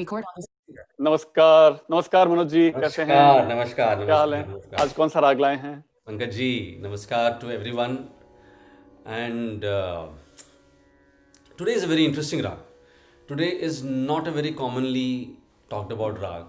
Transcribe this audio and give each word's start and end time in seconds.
Record? 0.00 0.24
on 0.28 0.34
this. 0.36 0.46
नमस्कार 1.00 1.72
नमस्कार 1.90 2.28
मनोज 2.28 2.48
जी 2.48 2.70
कैसे 2.70 3.02
हैं? 3.02 3.08
नमस्कार 3.08 3.48
नमस्कार 3.54 4.04
क्या 4.04 4.16
हाल 4.16 4.34
है? 4.34 4.42
नमस्कार 4.50 4.80
आज 4.80 4.92
कौन 4.92 5.08
सा 5.08 5.20
राग 5.20 5.40
लाए 5.40 5.56
हैं? 5.64 5.72
पंकज 6.06 6.30
जी 6.36 6.52
नमस्कार 6.82 7.38
to 7.42 7.50
everyone 7.50 7.98
and 9.06 9.64
today 11.58 11.72
is 11.72 11.84
a 11.84 11.88
very 11.88 12.04
interesting 12.04 12.42
raag. 12.44 12.62
Today 13.28 13.48
is 13.68 13.84
not 13.86 14.28
a 14.28 14.30
very 14.38 14.52
commonly 14.62 15.12
talked 15.70 15.92
about 15.92 16.20
raag. 16.20 16.48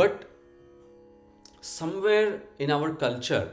But 0.00 0.24
somewhere 1.70 2.30
in 2.64 2.70
our 2.76 2.90
culture 3.00 3.44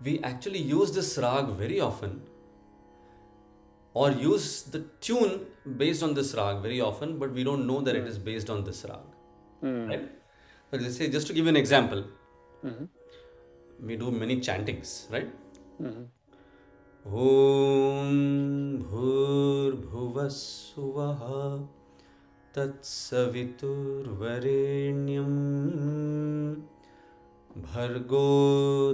we 0.00 0.12
actually 0.28 0.60
use 0.72 0.90
this 0.96 1.08
rag 1.22 1.48
very 1.60 1.78
often 1.86 2.12
or 4.00 4.06
use 4.28 4.48
the 4.74 4.80
tune 5.06 5.32
based 5.82 6.02
on 6.06 6.10
this 6.18 6.30
rag 6.40 6.56
very 6.66 6.80
often 6.88 7.08
but 7.22 7.30
we 7.38 7.42
don't 7.48 7.64
know 7.70 7.78
that 7.86 7.94
mm. 7.94 8.00
it 8.00 8.06
is 8.12 8.18
based 8.30 8.50
on 8.56 8.60
this 8.70 8.80
rag 8.92 9.06
Mm. 9.66 9.84
right 9.90 10.02
so 10.70 10.78
let's 10.82 10.96
say 11.00 11.06
just 11.14 11.26
to 11.28 11.32
give 11.36 11.44
you 11.46 11.52
an 11.52 11.58
example 11.60 12.00
mm-hmm. 12.66 12.86
we 13.88 13.94
do 14.02 14.08
many 14.22 14.36
chantings 14.48 14.90
right 15.14 15.30
Mm-hmm. 15.84 16.04
ॐ 17.06 18.12
भूर्भुवः 18.90 20.28
सुवः 20.36 21.20
तत्सवितुर्वरेण्यं 22.54 25.34
भर्गो 27.66 28.22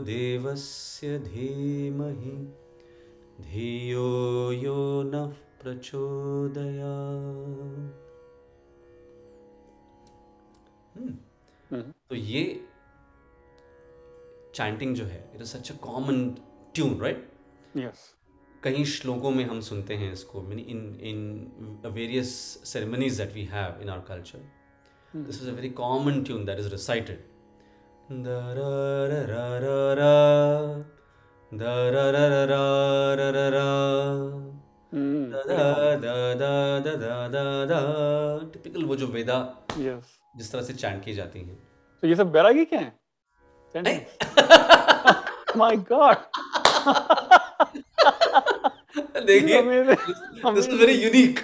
देवस्य 0.07 1.19
धीमहि 1.29 2.35
धियो 3.43 4.09
यो 4.53 5.03
नः 5.03 5.33
प्रचोदयात्। 5.63 6.71
तो 12.11 12.15
ये 12.15 12.43
चैंटिंग 14.55 14.95
जो 14.97 15.05
है 15.05 15.31
it 15.35 15.41
is 15.41 15.49
such 15.49 15.71
a 15.73 15.75
common 15.83 16.29
tune 16.75 16.99
right 17.01 17.31
yes 17.77 18.11
कई 18.63 18.85
श्लोकों 18.85 19.31
में 19.31 19.45
हम 19.45 19.61
सुनते 19.61 19.95
हैं 19.97 20.13
इसको 20.13 20.43
in 20.53 20.81
in 21.03 21.81
various 21.87 22.35
ceremonies 22.65 23.21
that 23.21 23.33
we 23.35 23.45
have 23.53 23.81
in 23.83 23.89
our 23.89 24.05
culture 24.09 24.39
this 25.15 25.43
is 25.43 25.49
a 25.51 25.53
very 25.53 25.71
common 25.81 26.23
tune 26.25 26.45
that 26.45 26.59
is 26.59 26.69
recited 26.69 27.25
जिस 40.37 40.53
तरह 40.53 40.63
से 40.63 40.75
चैंट 40.75 41.05
की 41.05 41.13
जाती 41.13 41.39
हैं। 41.39 41.59
तो 42.03 42.09
ये 42.09 42.15
सब 42.15 42.33
बैरागी 42.33 42.65
क्या 42.65 42.81
है? 43.87 44.07
गॉड 45.91 46.17
देखिए 49.27 49.63
this 50.55 50.69
is 50.69 50.75
very 50.75 50.95
unique 50.95 51.41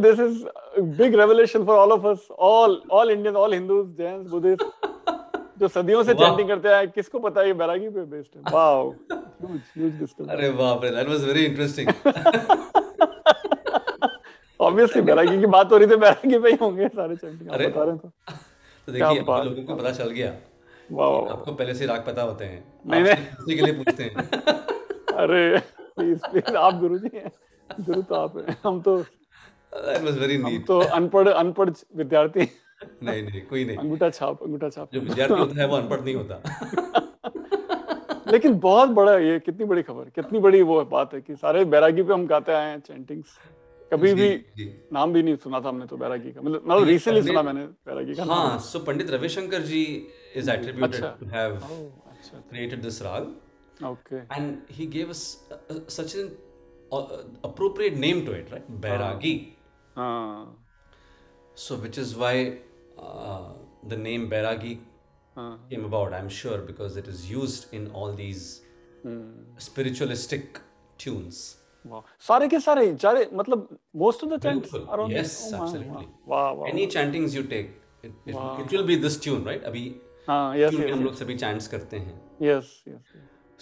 this 0.00 0.20
is 0.20 0.44
big 0.80 1.14
revolution 1.14 1.64
for 1.66 1.78
all 1.78 1.92
of 1.92 2.06
us 2.06 2.28
all 2.30 2.82
all 2.90 3.10
Indians 3.10 3.36
all 3.36 3.54
Hindus 3.54 3.96
Jain 3.96 4.22
Buddhist 4.22 4.62
जो 5.60 5.68
सदियों 5.68 6.02
से। 6.04 6.14
चैंटिंग 6.14 6.48
करते 6.48 6.68
हैं 6.68 6.88
किसको 6.90 7.18
पता 7.18 7.40
है 7.40 7.46
ये 7.46 7.52
बैरागी 7.54 7.88
पे 7.88 8.04
बेस्ड 8.06 8.36
है? 8.36 8.42
वाओ 8.52 8.90
ह्यूज 8.90 9.60
ह्यूज 9.76 9.92
डिस्कवरी 10.00 10.30
अरे 10.36 10.50
बाप 10.60 10.84
रे 10.84 10.90
that 10.90 11.08
was 11.08 11.24
very 11.24 11.44
interesting 11.44 11.88
obviously 14.60 15.02
Bairagi 15.02 15.38
की 15.40 15.46
बात 15.46 15.72
हो 15.72 15.76
रही 15.76 15.86
थी 15.88 15.96
बैरागी 15.96 16.38
पे 16.38 16.50
ही 16.50 16.56
होंगे 16.60 16.88
सारे 16.88 17.16
चैंटिंग 17.16 17.50
आप। 17.50 17.60
बता 17.60 17.82
रहे 17.82 17.90
हैं 17.90 17.98
तो। 17.98 18.08
तो 18.88 18.92
देखिए 18.92 19.20
बात 19.22 19.44
लोगों 19.44 19.62
को 19.62 19.74
पता 19.76 19.90
चल 19.90 20.10
गया। 20.10 20.32
वाह 20.92 21.08
वाह 21.08 21.32
आपको 21.32 21.52
पहले 21.52 21.74
से 21.74 21.86
राग 21.86 22.04
पता 22.06 22.22
होते 22.22 22.44
हैं। 22.44 22.64
नहीं, 22.86 23.02
नहीं। 23.02 23.56
के 23.56 23.62
लिए 23.62 23.72
पूछते 23.74 24.02
हैं। 24.02 24.14
अरे 25.24 25.58
प्लीज़ 25.96 26.18
प्लीज़ 26.30 26.56
आप 26.56 26.74
गुरु 26.74 26.98
जी 26.98 27.10
हैं। 27.14 27.30
गुरु 27.70 28.02
तो 28.02 28.14
आप 28.14 28.36
हैं। 28.38 28.56
हम 28.64 28.80
तो 28.80 28.96
दैट 28.98 30.02
वाज 30.02 30.18
वेरी 30.18 30.38
नीट 30.38 30.66
तो 30.66 30.78
अनपढ़ 30.98 31.28
अनपढ़ 31.28 31.70
विद्यार्थी 31.96 32.40
हैं। 32.40 32.50
नहीं 33.02 33.22
नहीं 33.22 33.40
कोई 33.50 33.64
नहीं। 33.64 33.76
अंगूठा 33.76 34.08
छाप 34.10 34.42
अंगूठा 34.42 34.68
छाप। 34.68 34.92
जो 34.94 35.00
विद्यार्थी 35.00 35.38
होता 35.40 35.60
है 35.60 35.66
वो 35.68 35.76
अनपढ़ 35.76 36.00
नहीं 36.00 36.14
होता। 36.14 36.42
लेकिन 38.32 38.58
बहुत 38.60 38.88
बड़ा 38.96 39.16
ये 39.18 39.38
कितनी 39.40 39.64
बड़ी 39.64 39.82
खबर 39.82 40.08
कितनी 40.14 40.38
बड़ी 40.46 40.62
वो 40.70 40.84
बात 40.84 41.14
है 41.14 41.20
कि 41.20 41.36
सारे 41.36 41.64
बैरागी 41.74 42.02
पे 42.02 42.12
हम 42.12 42.26
गाते 42.26 42.52
आए 42.52 42.70
हैं 42.70 42.80
चैंटिंग्स 42.88 43.38
कभी 43.92 44.12
भी 44.14 44.28
नाम 44.92 45.12
भी 45.12 45.22
नहीं 45.22 45.36
सुना 45.44 45.60
था 45.60 45.68
हमने 45.68 45.86
तो 45.86 45.96
बैरागी 45.96 46.32
का। 46.32 46.40
मतलब 46.40 46.62
मतलब 46.66 46.88
रिसेंटली 46.88 47.22
सुना 47.26 47.42
मैंने 47.42 47.64
बैरागी 47.88 48.14
का 48.14 48.24
हाँ 48.32 48.58
so 48.66 48.78
Pandit 48.88 49.10
Ravishankar 49.10 49.62
ji 49.70 49.82
is 50.36 50.50
attributed. 50.50 51.04
To 51.20 51.26
have 51.36 51.58
created 52.52 52.82
this 52.84 53.00
rag 53.06 53.26
okay 53.88 54.20
uh, 54.36 55.56
uh, 55.72 55.80
such 55.96 56.14
an 56.20 56.30
uh, 56.92 56.98
uh, 56.98 57.22
appropriate 57.48 57.96
name 58.04 58.24
to 58.26 58.32
it 58.38 58.52
right? 58.52 58.70
Bairagi 58.86 59.34
हाँ 59.96 60.64
so 61.56 61.76
which 61.84 61.98
is 62.04 62.16
why 62.22 62.34
uh, 62.97 63.43
the 63.93 63.97
name 63.97 64.29
bairagi 64.33 64.75
हाँ 65.37 65.49
came 65.69 65.85
about 65.89 66.13
i'm 66.19 66.29
sure 66.29 66.57
because 66.69 66.97
it 67.01 67.07
is 67.15 67.25
used 67.31 67.73
in 67.79 67.87
all 67.91 68.15
these 68.21 68.45
hmm, 69.05 69.57
spiritualistic 69.67 70.61
tunes 71.05 71.41
वाह 71.87 72.01
सारे 72.27 72.47
के 72.47 72.59
सारे 72.59 72.95
सारे 73.01 73.27
मतलब 73.33 73.67
most 74.01 74.23
of 74.23 74.29
the 74.29 74.39
chants 74.43 74.71
बिल्कुल, 74.71 74.89
are 74.93 74.99
on 74.99 75.11
yes, 75.13 75.33
absolutely. 75.53 76.05
वाह 76.27 76.49
वाह 76.59 76.69
any 76.71 76.85
chantings 76.95 77.35
you 77.37 77.43
take 77.53 77.71
it, 78.03 78.13
it, 78.25 78.35
Wow. 78.35 78.45
it 78.63 78.75
will 78.75 78.85
be 78.91 78.95
this 79.05 79.17
tune 79.25 79.43
right 79.49 79.63
अभी 79.71 79.83
हाँ 80.27 80.57
यस 80.57 80.71
tune 80.73 80.83
में 80.83 80.91
हम 80.91 80.99
यस 80.99 81.05
लोग 81.05 81.15
सभी 81.23 81.37
chants 81.43 81.67
करते 81.73 81.97
हैं 81.97 82.19
yes 82.41 82.69
yes 82.87 83.13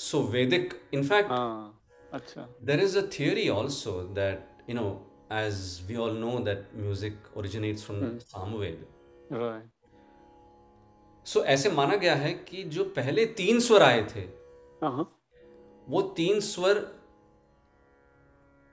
so 0.09 0.21
vedic 0.35 0.75
in 0.99 1.07
fact 1.11 1.31
हाँ 1.37 1.77
अच्छा 2.13 2.47
There 2.69 2.83
is 2.85 2.95
a 3.01 3.03
theory 3.15 3.49
also 3.55 3.91
that, 4.15 4.61
you 4.67 4.75
know, 4.77 4.89
as 5.41 5.59
we 5.89 5.97
all 6.05 6.17
know 6.23 6.33
that 6.47 6.73
music 6.85 7.13
originates 7.41 7.83
from 7.89 8.01
Samved. 8.33 8.81
right 9.32 9.70
So 11.26 11.42
ऐसे 11.44 11.70
माना 11.70 11.96
गया 11.96 12.14
है 12.14 12.32
कि 12.48 12.62
जो 12.74 12.84
पहले 12.96 13.24
तीन 13.38 13.58
स्वर 13.60 13.82
आए 13.82 14.02
थे 14.14 14.20
हाँ 14.82 15.12
वो 15.88 16.02
तीन 16.16 16.40
स्वर 16.40 16.84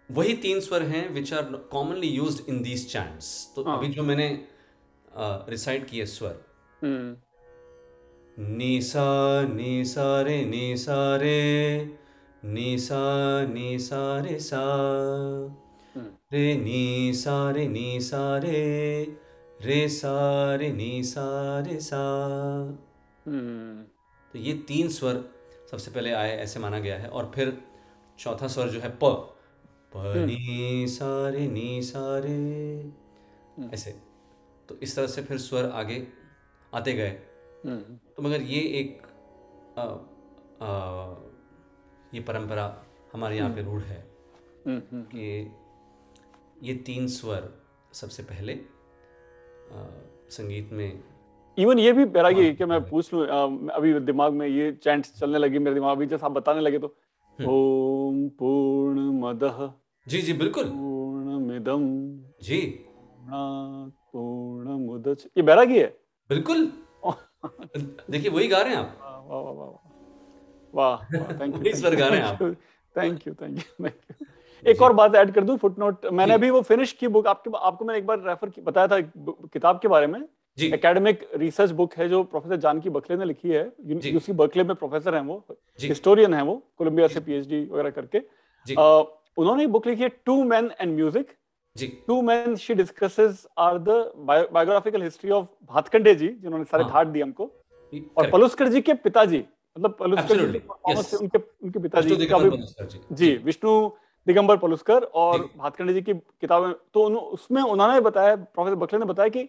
वही 0.09 0.34
तीन 0.44 0.59
स्वर 0.59 0.81
हैं 0.84 1.08
which 1.14 1.34
are 1.34 1.44
commonly 1.72 2.08
use 2.08 2.41
in 2.50 2.62
these 2.64 2.91
chants 2.91 3.30
तो 3.56 3.64
हाँ। 3.64 3.78
अभी 3.78 3.88
जो 3.94 4.03
मैंने 4.03 4.28
रिसाइट 5.50 5.90
किए 5.90 6.06
स्वर 6.06 6.40
हम्म 6.81 7.16
नी 8.58 8.81
सा 8.81 9.08
नी 9.53 9.84
सा 9.85 10.22
रे 10.22 10.44
नी 10.46 10.75
सा 10.78 11.16
रे 11.16 11.97
नी 12.46 12.78
सा 12.78 13.02
नी 13.47 13.78
सा 13.80 14.20
रे 14.20 14.40
सा। 14.40 14.62
हम्म, 15.96 16.08
रे 16.34 16.56
नी 16.58 17.14
सा 17.16 17.52
रे 17.52 17.68
नी 17.68 18.00
सा 18.02 18.38
रे 18.38 18.64
रे 19.63 19.90
सा 19.90 20.56
रे 20.56 20.72
नी 20.72 21.03
सा 21.03 21.59
रे 21.59 21.79
सा। 21.79 22.00
हम्म। 23.28 23.84
तो 24.31 24.40
ये 24.40 24.53
तीन 24.53 24.90
स्वर 24.90 25.29
सबसे 25.72 25.91
पहले 25.91 26.12
आए 26.12 26.38
ऐसे 26.38 26.59
माना 26.59 26.79
गया 26.79 27.00
है। 27.00 27.09
और 27.09 27.31
फिर 27.35 27.62
चौथा 28.19 28.47
स्वर 28.47 28.69
जो 28.69 28.79
है 28.79 28.90
प। 28.90 29.06
प 29.96 30.13
नी 30.18 30.88
सा 30.88 31.29
रे 31.29 31.47
नी 31.47 31.81
सा 31.81 32.22
रे। 32.25 32.91
ऐसे। 33.73 33.91
तो 34.69 34.75
इस 34.75 34.96
तरह 34.96 35.07
से 35.07 35.22
फिर 35.22 35.38
स्वर 35.38 35.66
आगे 35.66 36.07
आते 36.73 36.94
गए। 36.94 37.09
हम्म। 37.66 38.00
तो 38.18 38.23
मगर 38.23 38.41
ये 38.41 38.59
एक 38.59 39.02
आ, 39.78 39.84
आ, 40.66 41.13
ये 42.13 42.19
परंपरा 42.19 42.85
हमारे 43.13 43.38
यहाँ 43.38 43.53
पे 43.56 43.63
रूढ़ 43.63 43.81
है। 43.81 44.12
हम्म 44.68 44.81
हम्म। 44.91 45.03
कि 45.03 45.52
ये 46.63 46.76
तीन 46.76 47.08
स्वर 47.08 47.64
सबसे 47.93 48.23
पहले 48.23 48.72
संगीत 50.31 50.69
में। 50.73 51.03
इवन 51.57 51.79
ये 51.79 51.91
भी 51.93 52.05
बैरागी 52.05 52.53
कि 52.53 52.65
मैं 52.65 52.79
पूछ 52.89 53.13
लूँ 53.13 53.25
अभी 53.71 53.93
दिमाग 53.99 54.33
में 54.33 54.47
ये 54.47 54.71
चैंट 54.83 55.05
चलने 55.05 55.37
लगी 55.37 55.59
मेरे 55.59 55.73
दिमाग 55.73 55.97
में 55.97 56.07
जैसे 56.07 56.25
आप 56.25 56.31
बताने 56.31 56.61
लगे 56.61 56.79
तो 56.79 56.95
ओम 57.39 58.27
पूर्ण 58.39 59.09
मदह 59.19 59.71
जी 60.07 60.21
जी 60.21 60.33
बिल्कुल। 60.33 60.63
पूर्ण 60.69 61.39
मिदम 61.39 61.85
जी। 62.43 62.59
पूर्ण 63.29 64.77
मुदच 64.85 65.25
ये 65.37 65.43
बैरागी 65.43 65.79
है? 65.79 65.87
बिल्कुल। 66.29 66.71
देखिए 68.09 68.29
वही 68.29 68.47
गा 68.47 68.61
रहे 68.61 68.75
हैं 68.75 68.77
आप। 68.77 68.97
वाह 69.01 69.41
वाह 69.41 69.53
वाह 69.53 69.69
वाह 70.73 70.97
वाह। 70.97 71.39
थैंक 71.39 71.55
वही 71.63 71.73
स्वर 71.73 71.95
गा 71.95 72.07
रहे 72.07 72.19
हैं 72.19 72.25
आप। 72.25 72.41
You 72.41 72.53
thank 72.95 73.27
you 73.27 73.33
thank 73.33 73.57
you 73.57 73.85
thank 73.85 73.95
you 74.11 74.25
एक 74.67 74.81
और 74.81 74.93
बात 74.93 75.15
ऐड 75.15 75.31
कर 75.33 75.43
दूँ 75.43 75.57
फुटनोट 75.57 76.05
मैंने 76.13 76.33
अभी 76.33 76.49
वो 76.49 76.61
फिनिश 76.61 76.91
की 76.93 77.07
बुक 77.07 77.27
आपके 77.27 77.51
आपको 77.57 77.85
मैंने 77.85 77.99
एक 77.99 78.05
बार 78.05 78.19
रेफर 78.27 78.51
बताया 78.63 78.87
था 78.87 78.99
किताब 78.99 79.79
के 79.79 79.87
बारे 79.87 80.07
में। 80.07 80.19
एकेडमिक 80.57 81.27
रिसर्च 81.37 81.71
बुक 81.71 81.93
है 81.97 82.07
जो 82.09 82.23
प्रोफेसर 82.23 82.55
जानकी 82.57 82.89
बकले 82.89 83.17
ने 83.17 83.25
लिखी 83.25 83.49
है। 83.49 83.71
यूसी 84.07 84.33
बर्कले 84.33 84.63
में 84.63 84.75
प्रोफेसर 84.75 85.15
हैं 85.15 85.21
वो 85.23 85.45
हिस्टोरियन 85.79 86.33
हैं 86.33 86.41
वो 86.41 86.55
कोलंबिया 86.77 87.07
से 87.07 87.19
पीएचडी 87.19 87.63
वगैरह 87.71 87.89
करके। 87.89 88.19
उन्होंने 89.37 89.65
बुक 89.67 89.87
लिखी 89.87 90.03
है 90.03 90.09
to 90.25 90.43
man 90.43 90.71
and 90.81 90.95
music 90.95 91.35
to 92.07 92.21
man 92.21 92.55
she 92.55 92.73
discusses 92.75 93.45
are 93.57 93.77
the 93.79 93.89
biographical 94.19 95.03
history 95.03 95.31
of 95.31 95.45
Bhatkhande 95.73 96.15
ji 96.15 96.27
जिन्होंने 96.27 96.65
सारे 96.65 96.83
हाँ। 96.83 97.05
दिए 97.11 97.23
हमको। 97.23 97.51
और. 98.17 98.29
पलुस्कर 98.31 98.67
जी 98.67 98.81
के 98.81 98.93
पिताजी 99.01 99.43
मतलब 99.75 99.95
पलुस्कर 99.99 100.35
जी 100.37 100.61
उनके 101.17 101.37
उनके 101.63 101.79
पिताजी 101.79 102.25
का 102.25 102.37
भी 102.37 102.49
जी 102.57 102.99
जी 103.11 103.35
विष्णु 103.45 103.73
दिगंबर 104.28 104.58
पलुस्कर 104.58 105.03
और 105.03 105.49
भातखंडे 105.58 105.93
जी 105.93 106.02
की 106.02 106.14
किताबें। 106.14 106.73
तो 106.93 107.03
उन, 107.03 107.16
उसमें 107.16 107.61
उन्होंने 107.61 107.99
बताया 107.99 108.35
प्रोफेसर 108.35 108.75
बकले 108.75 108.99
ने 108.99 109.05
बताया 109.05 109.29
कि 109.29 109.43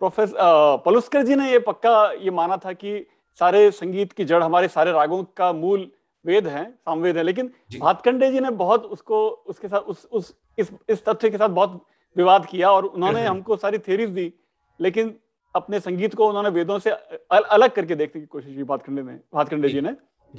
प्रोफेसर 0.00 0.36
पलुस्कर 0.84 1.22
जी 1.22 1.34
ने 1.34 1.50
ये 1.50 1.58
पक्का 1.58 2.12
ये 2.12 2.30
माना 2.30 2.56
था 2.56 2.72
कि 2.72 3.06
सारे 3.40 3.70
संगीत 3.70 4.12
की 4.12 4.24
जड़ 4.24 4.42
हमारे 4.42 4.68
सारे 4.68 4.92
रागों 4.92 5.22
का 5.36 5.52
मूल 5.52 5.90
वेद 6.24 6.46
है 6.46 6.70
सामवेद 6.70 7.16
है 7.16 7.22
लेकिन 7.22 7.50
भातखंडे 7.80 8.30
जी 8.32 8.40
ने 8.40 8.50
बहुत 8.50 8.84
उसको 8.86 9.28
उसके 9.28 9.68
साथ 9.68 9.80
उस 9.80 10.08
उस 10.12 10.34
इस 10.58 10.70
इस 10.88 11.04
तथ्य 11.04 11.30
के 11.30 11.38
साथ 11.38 11.48
बहुत 11.48 11.82
विवाद 12.16 12.46
किया 12.46 12.70
और 12.70 12.84
उन्होंने 12.84 13.20
हम्म। 13.20 13.30
हमको 13.30 13.56
सारी 13.56 13.78
थ्योरीज 13.78 14.10
दी 14.10 14.32
लेकिन 14.80 15.14
अपने 15.54 15.80
संगीत 15.80 16.14
को 16.14 16.28
उन्होंने 16.28 16.48
वेदों 16.48 16.78
से 16.78 16.90
अल, 16.90 17.42
अलग 17.42 17.72
करके 17.72 17.94
देखने 17.94 18.20
की 18.20 18.26
कोशिश 18.26 18.56
की 18.56 18.62
भातखंडे 18.62 19.02
ने 19.02 19.12
भातखंडे 19.34 19.68
जी। 19.68 19.80
ने। 19.80 19.90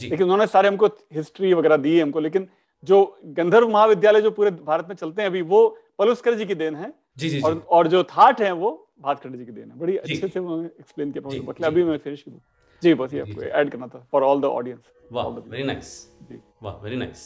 लेकिन 0.10 0.24
उन्होंने 0.24 0.48
सारे 0.48 0.68
हमको 0.68 0.86
हिस्ट्री 1.14 1.54
वगैरह 1.54 1.78
दी 1.78 2.00
हमको 2.00 2.20
लेकिन 2.20 2.48
जो 2.84 3.20
गंधर्व 3.26 3.70
महाविद्यालय 3.70 4.22
जो 4.22 4.32
पूरे 4.32 4.52
भारत 4.52 4.86
में 4.90 4.96
चलते 4.96 5.22
हैं 5.22 5.30
अभी 5.30 5.42
वो 5.42 5.78
पलुस्कर 5.98 6.36
जी 6.36 6.46
की 6.46 6.56
देन 6.56 6.76
है। 6.76 6.94
जी 7.18 7.30
जी 7.30 7.42
और 7.42 7.54
जी। 7.54 7.60
और 7.60 7.88
जो 7.88 8.04
थाट 8.04 8.42
है 8.42 8.52
वो 8.52 8.90
भातखंडे 9.02 9.38
जी 9.38 9.46
की 9.46 9.52
देन 9.52 9.72
है। 9.72 9.78
बड़ी। 9.80 9.98
अच्छे 9.98 10.28
से 10.28 10.40
उन्होंने 10.40 10.68
एक्सप्लेन 10.80 11.12
किया 11.12 11.30
जी। 11.30 11.64
अभी 11.66 11.84
मैं 11.84 11.98
फिनिश 11.98 12.22
करूँ 12.22 12.42
जी 12.84 12.94
बस 12.94 13.14
ये 13.14 13.22
आपको 13.22 13.42
ऐड 13.42 13.72
करना 13.72 13.88
था 13.88 14.08
फॉर 14.12 14.24
ऑल 14.24 14.42
द 14.42 14.46
ऑडियंस 14.46 14.92
वाह 15.12 15.28
वेरी 15.28 15.64
नाइस 15.64 15.92
जी। 16.32 16.42
Wow, 16.64 16.74
very 16.84 16.98
nice. 17.02 17.26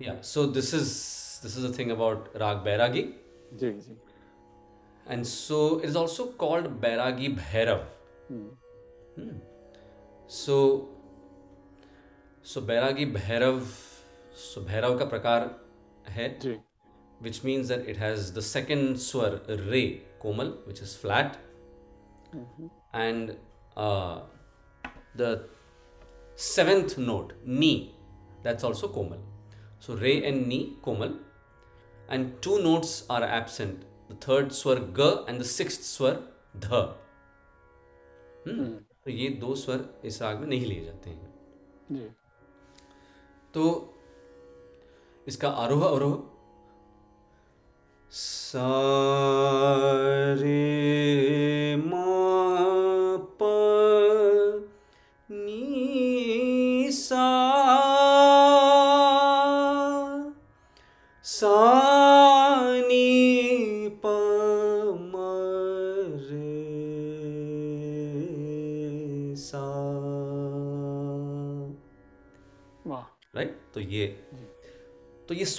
Yeah, 0.00 0.16
so 0.30 0.42
this 0.56 0.72
is 0.78 0.88
this 1.44 1.56
is 1.56 1.62
the 1.66 1.72
thing 1.76 1.90
about 1.90 2.18
Rag 2.42 2.64
Bairagi, 2.66 3.04
जी 3.60 3.70
जी। 3.70 3.96
And 5.06 5.26
so 5.26 5.60
it 5.78 5.86
is 5.90 5.96
also 5.96 6.26
called 6.42 6.66
Bairagi 6.82 7.28
Bhairav. 7.38 7.80
हम्म, 8.30 8.50
Hmm. 9.16 9.40
So 10.28 10.58
so 12.42 12.60
so 14.34 14.60
Bhairav 14.60 14.98
का 14.98 15.04
प्रकार 15.04 15.60
है 16.08 16.28
which 17.22 17.44
means 17.44 17.68
that 17.68 17.88
it 17.88 17.98
has 17.98 18.32
the 18.34 18.40
second 18.40 18.96
swar 18.96 19.40
re 19.48 19.82
komal 20.22 20.46
which 20.66 20.82
is 20.82 20.96
flat 20.98 21.36
and 22.94 23.30
the 25.16 25.48
seventh 26.38 26.98
note 26.98 27.32
ni 27.46 27.74
that's 28.44 28.64
also 28.64 28.88
komal 28.88 29.24
so 29.86 29.94
re 29.94 30.12
and 30.12 30.46
ni 30.46 30.58
komal 30.82 31.18
and 32.10 32.32
two 32.42 32.58
notes 32.58 33.06
are 33.10 33.22
absent 33.22 33.84
the 34.10 34.18
third 34.28 34.50
swar 34.52 34.78
ga 34.98 35.26
and 35.28 35.40
the 35.40 35.44
six 35.44 35.80
swar 35.96 36.22
dha 36.56 36.98
ये 39.08 39.28
दो 39.28 39.54
स्वर 39.54 39.88
इस 40.04 40.22
राग 40.22 40.40
में 40.40 40.46
नहीं 40.46 40.66
लिए 40.66 40.84
जाते 40.84 41.10
हैं। 41.10 42.08
तो 43.54 43.91
इसका 45.28 45.48
आरोह 45.64 45.84
अवरोह 45.86 46.14
सारे 48.12 48.66
मा 51.84 52.11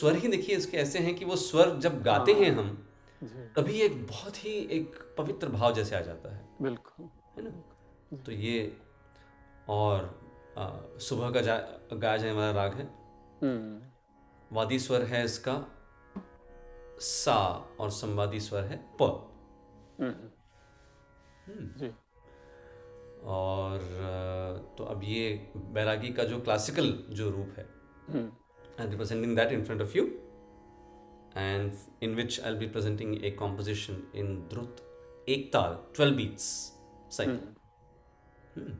स्वर 0.03 0.15
ही 0.15 0.27
देखिए 0.27 0.55
इसके 0.55 0.77
ऐसे 0.77 0.99
हैं 0.99 1.15
कि 1.15 1.25
वो 1.25 1.35
स्वर 1.35 1.75
जब 1.79 2.03
गाते 2.03 2.33
हैं। 2.33 2.51
हम 2.51 2.87
तभी 3.55 3.81
एक 3.81 4.07
बहुत 4.07 4.45
ही 4.45 4.51
एक 4.51 5.15
पवित्र 5.17 5.49
भाव 5.49 5.73
जैसे 5.73 5.95
आ 5.95 5.99
जाता 5.99 6.35
है। 6.35 6.49
बिल्कुल। 6.61 7.05
है 7.05 7.51
ना? 7.51 8.17
तो 8.17 8.31
ये 8.31 8.77
और 9.69 10.21
आ, 10.57 10.69
सुबह 10.97 11.31
का 11.31 11.41
जा 11.41 11.57
गाया 11.93 12.17
जाने 12.17 12.31
वाला 12.31 12.51
राग 12.51 12.73
है। 12.73 12.83
हम्म। 13.43 13.81
वादी 14.55 14.79
स्वर 14.79 15.01
है 15.01 15.25
इसका 15.25 15.67
सा 16.99 17.67
और 17.79 17.89
संवादी 17.89 18.39
स्वर 18.39 18.63
है 18.63 18.85
प। 19.01 19.03
हम्म। 20.01 20.31
जी। 21.79 21.87
और 23.23 23.79
तो 24.77 24.83
अब 24.83 25.01
ये 25.03 25.51
बैरागी 25.55 26.09
का 26.09 26.23
जो 26.23 26.41
क्लासिकल 26.41 27.03
जो 27.09 27.29
रूप 27.29 27.55
है 27.57 27.69
I'll 28.77 28.87
be 28.87 28.95
presenting 28.95 29.35
that 29.35 29.51
in 29.51 29.63
front 29.63 29.81
of 29.81 29.93
you 29.95 30.13
and 31.35 31.73
in 32.01 32.15
which 32.15 32.39
I'll 32.41 32.55
be 32.55 32.67
presenting 32.67 33.23
a 33.23 33.31
composition 33.31 34.03
in 34.13 34.47
Drut 34.47 34.81
Ektal 35.27 35.77
12 35.93 36.17
beats 36.17 36.71
cycle. 37.09 37.39
Hmm. 38.53 38.61
Hmm. 38.61 38.71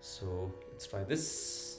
So 0.00 0.52
let's 0.72 0.86
try 0.86 1.04
this. 1.04 1.69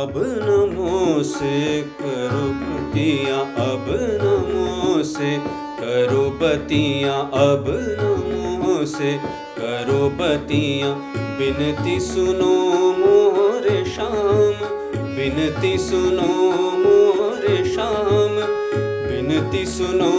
अब 0.00 0.12
नमो 0.42 1.22
से 1.22 1.56
करो 2.00 2.44
बतियाँ 2.60 3.40
अब 3.64 3.86
नमो 4.22 5.02
से 5.04 5.36
करो 5.80 6.22
बतियाँ 6.42 7.18
अब 7.40 7.64
नमो 8.00 8.84
से 8.94 9.12
करो 9.58 10.08
बतियाँ 10.20 10.94
बिनती 11.38 11.98
सुनो 12.00 12.54
मोरे 12.98 13.84
शाम 13.94 14.64
बिनती 15.16 15.76
सुनो 15.88 16.30
मोरे 16.84 17.56
शाम 17.74 18.36
बिनती 19.08 19.64
सुनो 19.76 20.10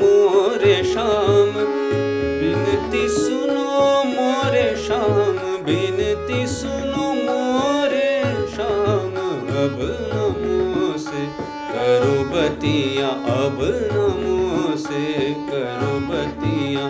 मोरे 0.00 0.82
शाम 0.94 1.52
करो 11.88 12.16
बतिया 12.30 13.08
अब 13.34 13.58
नमो 13.92 14.76
से 14.84 15.04
करो 15.50 15.92
बतिया 16.08 16.86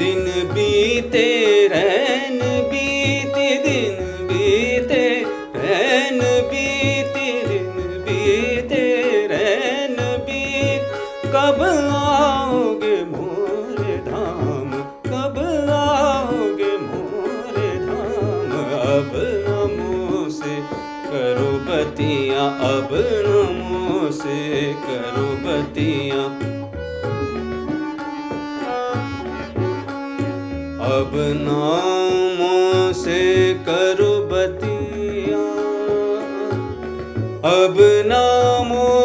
दिन 0.00 0.24
बीते 0.54 1.26
रहे 1.72 1.99
से 24.20 24.74
करो 24.84 25.28
बतिया। 25.44 26.24
अब 30.88 31.12
नामों 31.40 32.92
से 32.92 33.20
करो 33.68 34.12
बतिया। 34.32 35.44
अब 37.52 37.76
नामों 38.06 38.99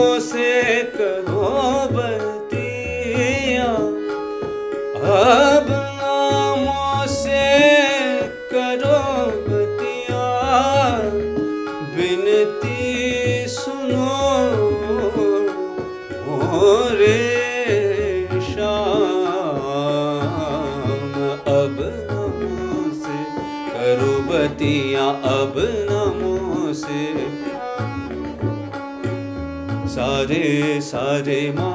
रे 30.29 30.81
सा 30.81 31.05
रे 31.25 31.39
मा 31.57 31.71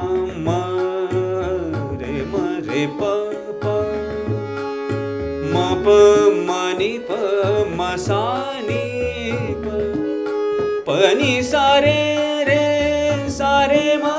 रे 2.01 2.15
म 2.31 2.33
रे 2.67 2.85
प 2.99 3.11
प 3.61 3.65
म 5.51 5.55
प 5.83 5.95
म 6.47 6.59
नि 6.79 6.91
प 7.09 7.19
म 7.77 7.95
सा 8.05 8.23
नि 8.67 8.83
प 9.63 9.65
प 10.87 10.99
नि 11.21 11.33
सा 11.51 11.67
रे 11.85 11.99
रे 12.49 12.65
सा 13.37 13.53
रे 13.73 13.85
म 14.03 14.15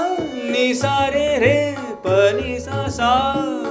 नि 0.53 0.73
सा 0.75 0.97
रे 1.17 1.29
रे 1.45 1.59
प 2.07 2.17
नि 2.39 2.59
सा 2.61 2.89
सा। 3.01 3.62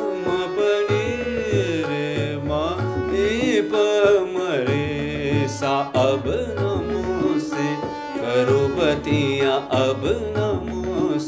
बतिया 9.12 9.56
अब 9.78 10.04
नमो 10.36 11.20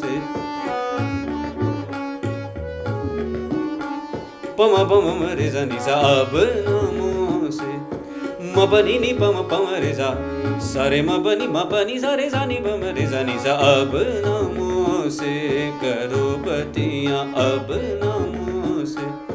पम 4.57 4.75
पम 4.89 5.07
म 5.19 5.31
रे 5.37 5.49
सा 5.51 5.63
नि 5.65 5.79
अब 5.91 6.31
नमो 6.67 7.51
से 7.51 7.71
म 8.55 8.67
नि 8.85 8.97
नि 8.99 9.11
प 9.19 9.31
म 9.35 9.43
प 9.51 9.59
म 9.65 9.75
रे 9.83 9.93
म 11.01 11.19
प 11.23 11.35
नि 11.39 11.47
म 11.47 11.63
प 11.71 11.83
नि 11.87 11.99
सा 11.99 12.45
नि 12.45 12.61
प 12.63 12.79
म 12.79 12.95
रे 12.95 13.05
सा 13.11 13.23
नि 13.23 13.37
सा 13.43 13.53
अब 13.67 13.99
नमो 14.23 15.09
से 15.09 15.35
करो 15.83 16.25
बतिया 16.47 17.19
अब 17.43 17.67
नमो 18.03 18.85
से 18.85 19.32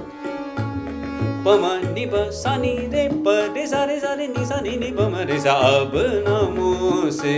प 1.45 1.47
म 1.63 1.65
नि 1.95 2.05
सा 2.35 2.57
नि 2.57 2.73
रे 2.93 3.09
प 3.25 3.35
रे 3.55 3.67
सा 3.67 3.85
रे 3.85 3.99
सा 4.01 4.13
रे 4.15 4.27
नि 4.27 4.45
सा। 4.45 4.59
रे 5.29 5.39
सा 5.41 5.53
अब 5.53 5.93
नमो 6.27 7.11
से 7.11 7.35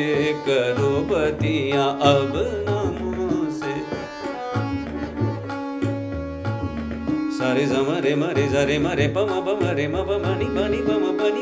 करो 0.46 0.90
बतिया, 1.10 1.84
अब 2.10 2.32
नमो 2.68 3.28
से। 3.58 3.74
सारे 7.38 7.66
ज 7.66 7.72
म 7.72 8.00
रे 8.04 8.14
म 8.14 8.24
रे 8.36 8.46
ज 8.48 8.64
रे 8.70 8.78
म 8.78 8.88
रे 9.00 9.08
म 9.08 9.40
प 9.46 9.76
रे 9.76 9.86
म 9.88 9.96
प 10.08 10.10
नि 10.40 10.48
प 10.54 10.58
नि 10.72 10.80
प 10.86 10.90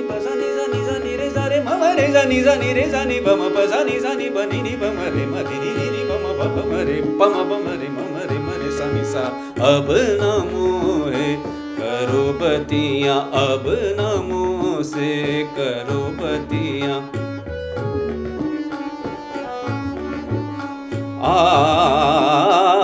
प 0.08 0.18
सा 0.24 0.34
नि 0.34 0.48
सा 0.56 0.66
नि 0.72 0.80
सा 0.86 0.96
नि 1.04 1.12
रे 1.20 1.28
सा 1.30 1.46
रे 1.46 1.60
म 1.60 1.68
म 1.78 1.82
रे 1.98 2.06
सा 2.12 2.22
नि 2.30 2.42
सा 2.42 2.54
नि 2.62 2.72
रे 2.78 2.86
सा 2.90 3.04
नि 3.04 3.20
प 3.20 3.28
म 3.38 3.42
प 3.54 3.66
सा 3.70 3.82
नि 3.84 4.00
सा 4.00 4.14
नि 4.14 4.28
प 4.30 4.48
नि 4.50 4.58
नि 4.66 4.74
रे 4.82 4.90
म 4.90 4.98
नि 5.14 5.58
नि 5.62 5.86
नि 5.94 6.02
प 6.10 6.12
प 6.40 6.58
प 6.70 6.72
रे 6.88 6.98
प 7.18 7.22
म 7.22 7.78
रे 7.80 7.88
म 7.94 7.98
म 8.14 8.16
रे 8.30 8.38
म 8.46 8.48
रे 8.60 8.70
सा 8.78 8.86
नि 8.94 9.04
सा। 9.12 9.24
अब 9.70 9.88
नमो 10.22 10.66
है। 11.14 11.57
करो 11.98 12.24
बतिया 12.32 13.14
अब 13.38 13.64
नमो 13.98 14.82
से 14.82 15.08
करो 15.56 16.02
बतिया। 16.18 16.96
अब 21.30 22.77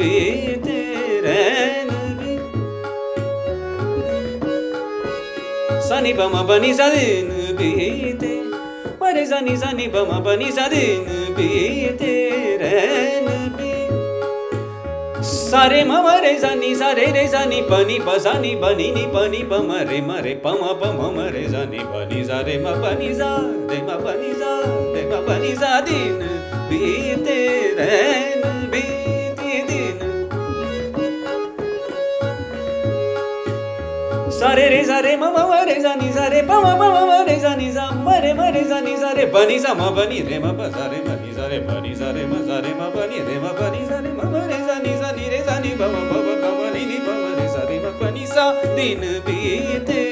दिन 0.00 0.56
बीते 0.56 1.20
रैन 1.20 1.88
बीत 2.18 2.40
सनी 5.82 6.12
पम 6.12 6.42
बनी 6.48 6.74
सा 6.74 6.88
दिन 6.88 7.28
बीते 7.56 8.32
परे 9.00 9.26
सनी 9.26 9.56
सनी 9.56 9.88
पम 9.88 10.18
बनी 10.20 10.50
सा 10.52 10.68
दिन 10.68 11.04
बीते 11.36 12.14
रैन 12.62 13.28
बीत 13.58 15.24
सारे 15.24 15.84
म 15.84 15.92
म 15.92 16.16
रे 16.22 16.38
सा 16.38 16.54
नि 16.54 16.74
सा 16.74 16.90
रे 16.92 17.06
रे 17.12 17.26
सा 17.28 17.44
नि 17.44 17.60
प 17.62 17.84
नि 17.88 17.98
प 17.98 18.18
सा 18.18 18.32
नि 18.40 18.54
ब 18.54 18.64
नि 18.78 18.90
नि 18.96 19.06
प 19.14 19.28
नि 19.30 19.42
प 19.50 19.62
म 19.68 19.84
रे 19.90 20.00
म 20.00 20.16
रे 20.16 20.34
प 20.44 20.46
म 20.48 20.72
प 20.80 20.92
म 20.96 21.12
म 21.16 21.28
रे 21.28 21.48
सा 21.48 21.64
नि 21.64 21.78
प 21.78 22.08
नि 22.12 22.24
सा 22.24 22.40
रे 22.40 22.58
म 22.58 22.66
प 22.82 22.96
नि 23.00 23.14
सा 23.14 23.30
रे 23.70 23.80
म 23.82 24.00
प 24.04 24.16
नि 24.20 24.32
सा 24.40 24.52
रे 24.94 25.02
म 25.10 25.12
प 25.26 25.40
नि 25.42 25.54
सा 25.56 25.80
दिन 25.80 26.20
बीते 26.70 27.40
रैन 27.80 28.42
बीती 28.70 29.19
सा 34.40 34.52
रे 34.54 34.68
रे 34.72 34.82
सा 34.88 34.98
रे 35.04 35.16
म 35.20 35.24
म 35.36 35.38
म 35.48 35.52
रे 35.68 35.74
सा 35.84 35.94
नि 36.00 36.08
सा 36.16 36.26
रे 36.32 36.40
प 36.48 36.52
म 36.64 36.66
प 36.80 36.82
म 36.94 36.98
म 37.08 37.12
रे 37.28 37.36
सा 37.40 37.52
नि 37.60 37.68
सा 37.76 37.84
म 37.92 38.08
रे 38.24 38.32
म 38.32 38.40
रे 38.54 38.62
सा 38.70 38.78
नि 38.86 38.96
सा 38.96 39.10
रे 39.12 39.24
प 39.32 39.36
नि 39.48 39.58
सा 39.60 39.72
म 39.76 39.82
प 39.96 39.98
नि 40.08 40.18
रे 40.28 40.38
म 40.40 40.46
प 40.56 40.60
सा 40.76 40.84
रे 40.92 41.00
म 41.04 41.08
नि 41.20 41.30
सा 41.36 41.44
रे 41.52 41.58
प 41.66 41.70
नि 41.84 41.92
सा 42.00 42.08
रे 42.16 42.24
म 42.24 42.34
सा 42.48 42.56
रे 42.64 42.72
म 42.80 42.82
प 42.94 42.96
नि 43.10 43.18
रे 43.28 43.36
म 43.36 43.46
प 43.58 43.60
नि 43.74 43.82
सा 43.90 43.98
रे 44.00 44.10
म 44.16 44.20
म 44.32 44.34
रे 44.50 44.58
सा 44.66 44.76
नि 44.84 44.92
सा 45.00 45.08
नि 45.16 45.24
रे 45.32 45.40
सा 45.44 45.58
नि 45.60 45.70
प 45.76 45.82
म 45.92 45.96
प 46.08 46.12
प 46.24 46.28
प 46.40 46.44
म 46.56 46.62
नि 46.72 46.82
नि 46.90 46.98
प 47.04 47.08
म 47.20 47.24
रे 47.36 47.46
सा 47.54 47.62
रे 47.68 47.76
म 47.84 47.86
प 48.00 48.02
नि 48.16 48.24
सा 48.32 48.44
दिन 48.76 49.02
बीते 49.28 50.02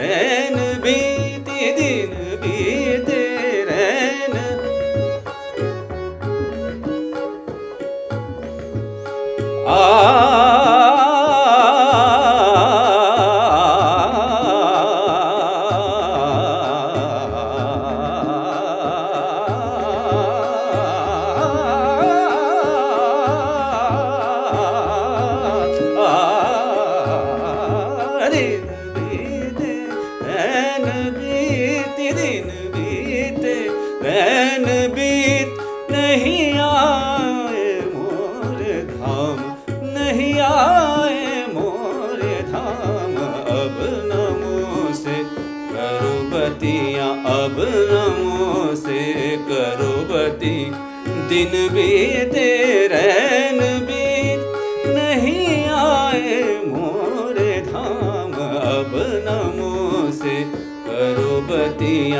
रैन 0.00 0.56
बीते 0.82 1.58
दिन 1.78 2.12
बीते 2.42 3.22
रैन 3.70 4.34
आ 9.70 10.07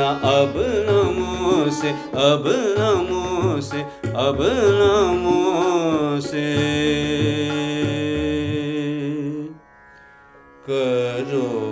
अब 0.09 0.53
नमो 0.89 1.69
से 1.71 1.89
अब 2.25 2.43
नमो 2.79 3.61
से 3.61 3.81
अब 4.25 4.39
नमो 4.79 6.19
से 6.21 6.45
करो। 10.69 11.68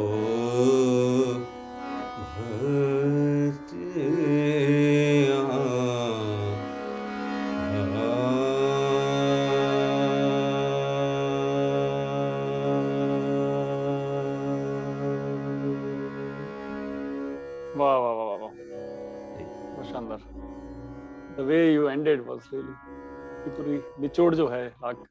निचोड़ 24.02 24.34
जो 24.36 24.48
है 24.48 24.66
आग 24.86 25.06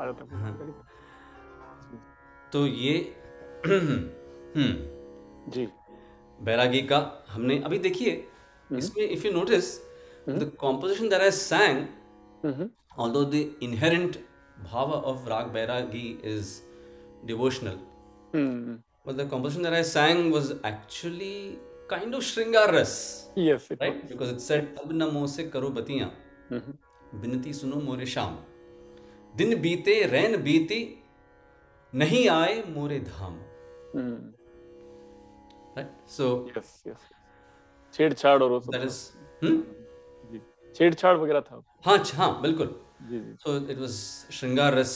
आ 0.00 0.06
जाता 0.06 0.38
है 0.44 0.52
तो 2.52 2.66
ये 2.66 2.94
जी 5.54 5.66
बैरागी 6.38 6.82
का 6.92 7.00
हमने 7.28 7.58
अभी 7.66 7.78
देखिए 7.86 8.12
इसमें 8.70 9.04
if 9.04 9.26
you 9.26 9.32
notice 9.32 9.76
the 10.28 10.50
composition 10.60 11.08
that 11.08 11.22
I 11.22 11.30
sang 11.30 12.66
although 12.98 13.24
the 13.24 13.44
inherent 13.62 14.16
bhaav 14.64 14.92
of 14.92 15.28
raag 15.28 15.52
Bairagi 15.52 16.08
is 16.34 16.58
devotional 17.26 17.78
but 19.06 19.16
the 19.16 19.24
composition 19.24 19.62
that 19.62 19.74
I 19.74 19.80
sang 19.82 20.18
was 20.30 20.48
actually 20.62 21.58
kind 21.88 22.14
of 22.14 22.20
Shringar 22.20 22.64
Yes, 23.34 23.70
it 23.70 23.78
right? 23.80 24.02
Was. 24.02 24.10
Because 24.10 24.32
it 24.32 24.42
said, 24.42 24.76
Tab 24.76 24.90
namo 24.92 25.22
se 25.26 25.46
karo 25.54 25.70
batiyan. 25.70 26.10
Mm-hmm. 26.50 26.72
विनती 27.14 27.52
सुनो 27.52 27.76
मोरे 27.80 28.06
श्याम 28.06 28.36
दिन 29.36 29.60
बीते 29.60 30.02
रैन 30.06 30.42
बीती 30.42 30.80
नहीं 31.92 32.28
आए 32.28 32.62
मोरे 32.68 32.98
धाम। 33.00 33.34
हम्म। 33.94 34.32
सो 36.10 36.26
छेड़छाड़ 37.94 38.42
और 38.42 38.58
that 38.60 38.82
is 38.82 39.00
हम 39.44 39.62
छेड़छाड़ 40.74 41.16
वगैरह 41.16 41.40
था। 41.40 41.62
हाँ 41.84 41.98
हाँ 42.14 42.30
बिल्कुल। 42.42 42.74
सो 43.42 43.56
it 43.56 43.78
was 43.78 43.90
shringar 44.32 44.74
ras 44.74 44.94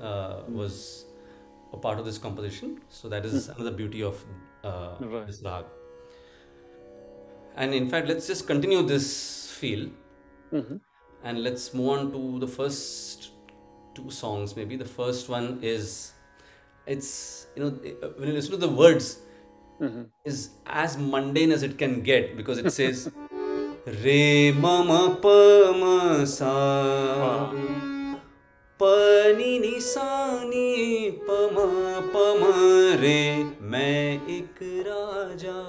was 0.00 0.72
a 1.74 1.76
part 1.76 1.98
of 1.98 2.04
this 2.04 2.18
composition 2.18 2.76
so 3.00 3.08
that 3.08 3.24
is 3.26 3.50
the 3.50 3.72
beauty 3.76 4.02
of 4.02 4.24
this 5.26 5.42
raag 5.44 5.64
and 7.58 7.74
in 7.74 7.88
fact 7.90 8.08
let's 8.08 8.28
just 8.28 8.46
continue 8.48 8.82
this 8.88 9.08
feel 9.50 9.90
and 11.24 11.42
let's 11.42 11.74
move 11.74 11.88
on 11.88 12.12
to 12.12 12.38
the 12.38 12.46
first 12.46 13.30
two 13.94 14.10
songs 14.10 14.54
maybe 14.56 14.76
the 14.76 14.84
first 14.84 15.28
one 15.28 15.58
is 15.62 16.12
it's 16.86 17.46
you 17.54 17.62
know 17.62 17.68
uh, 17.68 18.08
when 18.16 18.28
you 18.28 18.34
listen 18.34 18.52
to 18.52 18.56
the 18.56 18.68
words 18.68 19.18
mm-hmm. 19.80 20.02
is 20.24 20.50
as 20.66 20.96
mundane 20.96 21.52
as 21.52 21.62
it 21.62 21.76
can 21.78 22.00
get 22.02 22.36
because 22.36 22.58
it 22.58 22.70
says 22.70 23.10
re 24.04 24.52
mama 24.52 25.18
pa 25.22 25.38
ma 25.82 26.24
sa 26.24 26.54
pa 28.78 28.94
ni 29.36 29.58
ni 29.58 29.80
sa 29.80 30.44
ni 30.44 31.12
pa 31.26 31.38
ma 31.58 31.68
pa 32.14 32.26
ma 32.40 32.52
re 33.04 33.20
main 33.60 34.20
ek 34.38 34.60
raja 34.88 35.60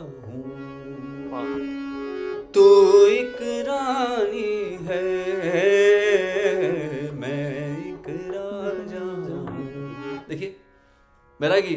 Bairagi 11.41 11.75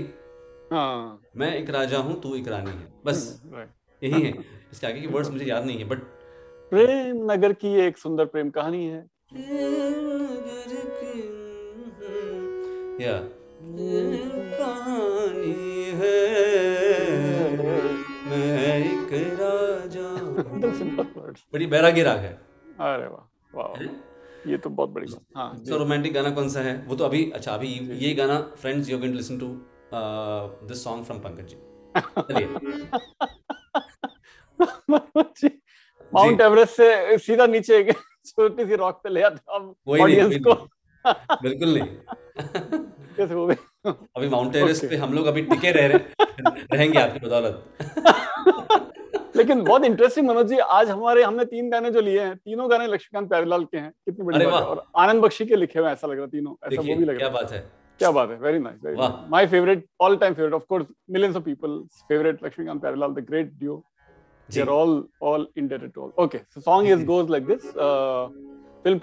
हाँ। 0.72 1.20
मैं 1.37 1.55
एक 1.57 1.70
राजा 1.70 1.98
हूँ 1.98 2.20
तू 2.20 2.35
एक 2.37 2.48
रानी 2.48 2.70
है। 2.70 2.87
बस 3.07 3.42
यही 4.03 4.22
है। 4.22 4.33
इसके 4.72 4.87
आगे 4.87 5.01
की 5.01 5.07
वर्ड्स 5.07 5.31
मुझे 5.31 5.44
याद 5.44 5.64
नहीं 5.64 5.79
है 5.79 5.85
बट 5.88 5.98
प्रेम 6.72 7.31
नगर 7.31 7.53
की 7.62 7.75
एक 7.81 7.98
सुंदर 7.98 8.25
प्रेम 8.27 8.51
कहानी 8.51 8.85
है। 8.87 8.98
या 13.01 13.18
कहानी 14.59 15.85
है। 16.01 16.16
मैं 18.31 18.79
एक 18.79 19.12
राजा 19.40 20.09
सिंपल 20.79 21.20
वर्ड्स 21.20 21.44
बड़ी 21.53 21.66
बैरागी 21.66 22.03
राग 22.03 22.18
है। 22.18 22.33
अरे 22.81 23.07
वाह 23.07 23.59
वाह। 23.59 23.85
ये 24.47 24.57
तो 24.59 24.71
बहुत 24.71 24.91
बड़ी 24.91 25.07
बात 25.07 25.23
हाँ 25.37 25.65
सर 25.65 25.79
रोमांटिक 25.79 26.13
गाना 26.15 26.31
कौन 26.35 26.49
सा 26.49 26.61
है? 26.61 26.75
वो 26.89 26.97
तो 26.97 27.05
अभी 27.05 27.31
अच्छा 27.31 27.53
अभी 27.55 27.69
ये 28.05 28.13
गाना 28.15 28.41
friends 28.61 28.91
you 28.91 28.99
can 29.01 29.15
listen 29.15 29.39
to 29.39 29.49
this 30.69 30.85
song 30.85 31.05
from 31.05 31.19
Pankaj 31.21 31.49
ji. 31.49 31.57
चलिए। 32.29 32.47
माउंट 36.13 36.41
एवरेस्ट 36.41 36.73
से 36.77 37.19
सीधा 37.19 37.47
नीचे 37.47 37.83
छोटी 37.93 38.65
सी 38.67 38.75
रॉक 38.77 39.01
पे 39.05 39.11
ले 39.11 39.23
आते 39.23 39.55
हम 39.55 39.75
वही 39.89 40.03
नहीं, 40.03 40.17
ऑडियंस 40.23 40.43
को। 40.47 40.55
बिल्कुल 41.07 41.79
नहीं। 41.79 41.87
कैसे 43.17 43.35
वो 43.35 43.47
भी 43.47 43.55
अभी 43.85 44.29
माउंट 44.29 44.57
एवरेस्ट 44.57 44.85
Okay. 44.85 44.91
पे 44.91 44.97
हम 44.97 45.12
लोग 45.15 45.27
अभी 45.27 45.43
टिके 45.43 45.73
रह 45.73 45.87
रहे 45.87 45.99
रहेंगे 46.73 46.99
आपकी 46.99 47.27
बदौलत। 47.27 47.65
लेकिन 49.37 49.62
बहुत 49.65 49.85
इंटरेस्टिंग 49.85 50.29
मनोज 50.29 50.47
जी 50.47 50.59
आज 50.59 50.91
हमारे 50.91 51.23
हमने 51.23 51.45
तीन 51.45 51.71
गाने 51.71 51.91
जो 51.91 52.01
लिए 52.01 52.21
हैं 52.21 52.37
तीनों 52.37 52.71
गाने 52.71 52.87
लक्ष्मीकांत 52.87 53.29
प्यारेलाल 53.29 53.65
के 53.65 53.79
हैं। 53.79 53.91
कितनी 53.91 54.27
बड़ी 54.27 54.47
बात 54.47 54.62
है। 54.62 54.69
और 54.69 54.85
आनंद 54.97 55.23
बख्शी 55.23 55.47
के 55.47 55.57
लिखे 55.57 55.79
हुए 55.79 55.91
ऐसा 55.91 56.07
लग 56.07 56.15
रहा 56.15 56.25
है 56.25 56.31
तीनों 56.31 56.55
ऐसा 56.67 56.83
वो 56.83 56.97
भी 56.97 57.05
लग 57.05 57.19
रहा 57.19 57.29
है। 57.29 57.35
बात 57.35 57.53
है। 57.53 57.61
क्या 57.99 58.11
बात 58.11 58.31
है 58.31 58.37
very 58.38 58.59
nice 58.59 58.85
very 58.85 58.97
my 59.31 59.47
favourite 59.47 59.85
all 60.01 60.17
time 60.17 60.35
favourite 60.35 60.55
of 60.55 60.62
course 60.69 60.87
millions 61.11 61.37
of 61.37 61.45
people 61.45 61.79
favourite 62.09 62.45
Laxmikant 62.45 62.81
Pyarelal 62.81 63.12
the 63.12 63.27
great 63.29 63.53
duo 63.59 63.83
ji. 64.49 64.61
they 64.61 64.67
are 64.69 64.73
all 64.75 64.95
all 65.29 65.45
indebted 65.61 65.91
to 65.97 66.01
all 66.05 66.11
okay 66.25 66.38
so 66.55 66.61
song 66.61 66.87
is 66.95 67.05
goes 67.11 67.29
like 67.35 67.45
this 67.51 67.69
uh, 67.88 68.25
film 68.85 68.99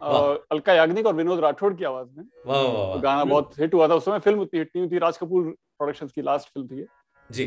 Alka 0.00 0.72
Yagnik 0.72 1.06
और 1.06 1.14
विनोद 1.14 1.40
राठौड़ 1.40 1.72
की 1.74 1.84
आवाज़ 1.84 2.08
में। 2.16 2.24
तो 2.26 3.00
गाना 3.00 3.24
बहुत 3.24 3.58
hit 3.58 3.74
हुआ 3.74 3.88
था 3.88 3.94
उस 3.94 4.04
समय। 4.04 4.18
फ़िल्म 4.18 4.40
उतनी 4.40 4.60
हिट 4.60 4.70
नहीं 4.76 4.86
हुई 4.86 4.94
थी। 4.94 4.98
राज 4.98 5.18
कपूर 5.18 5.42
प्रोडक्शंस 5.78 6.12
की 6.12 6.22
लास्ट 6.22 6.48
फ़िल्म 6.48 6.66
थी 6.68 6.86
जी। 7.30 7.44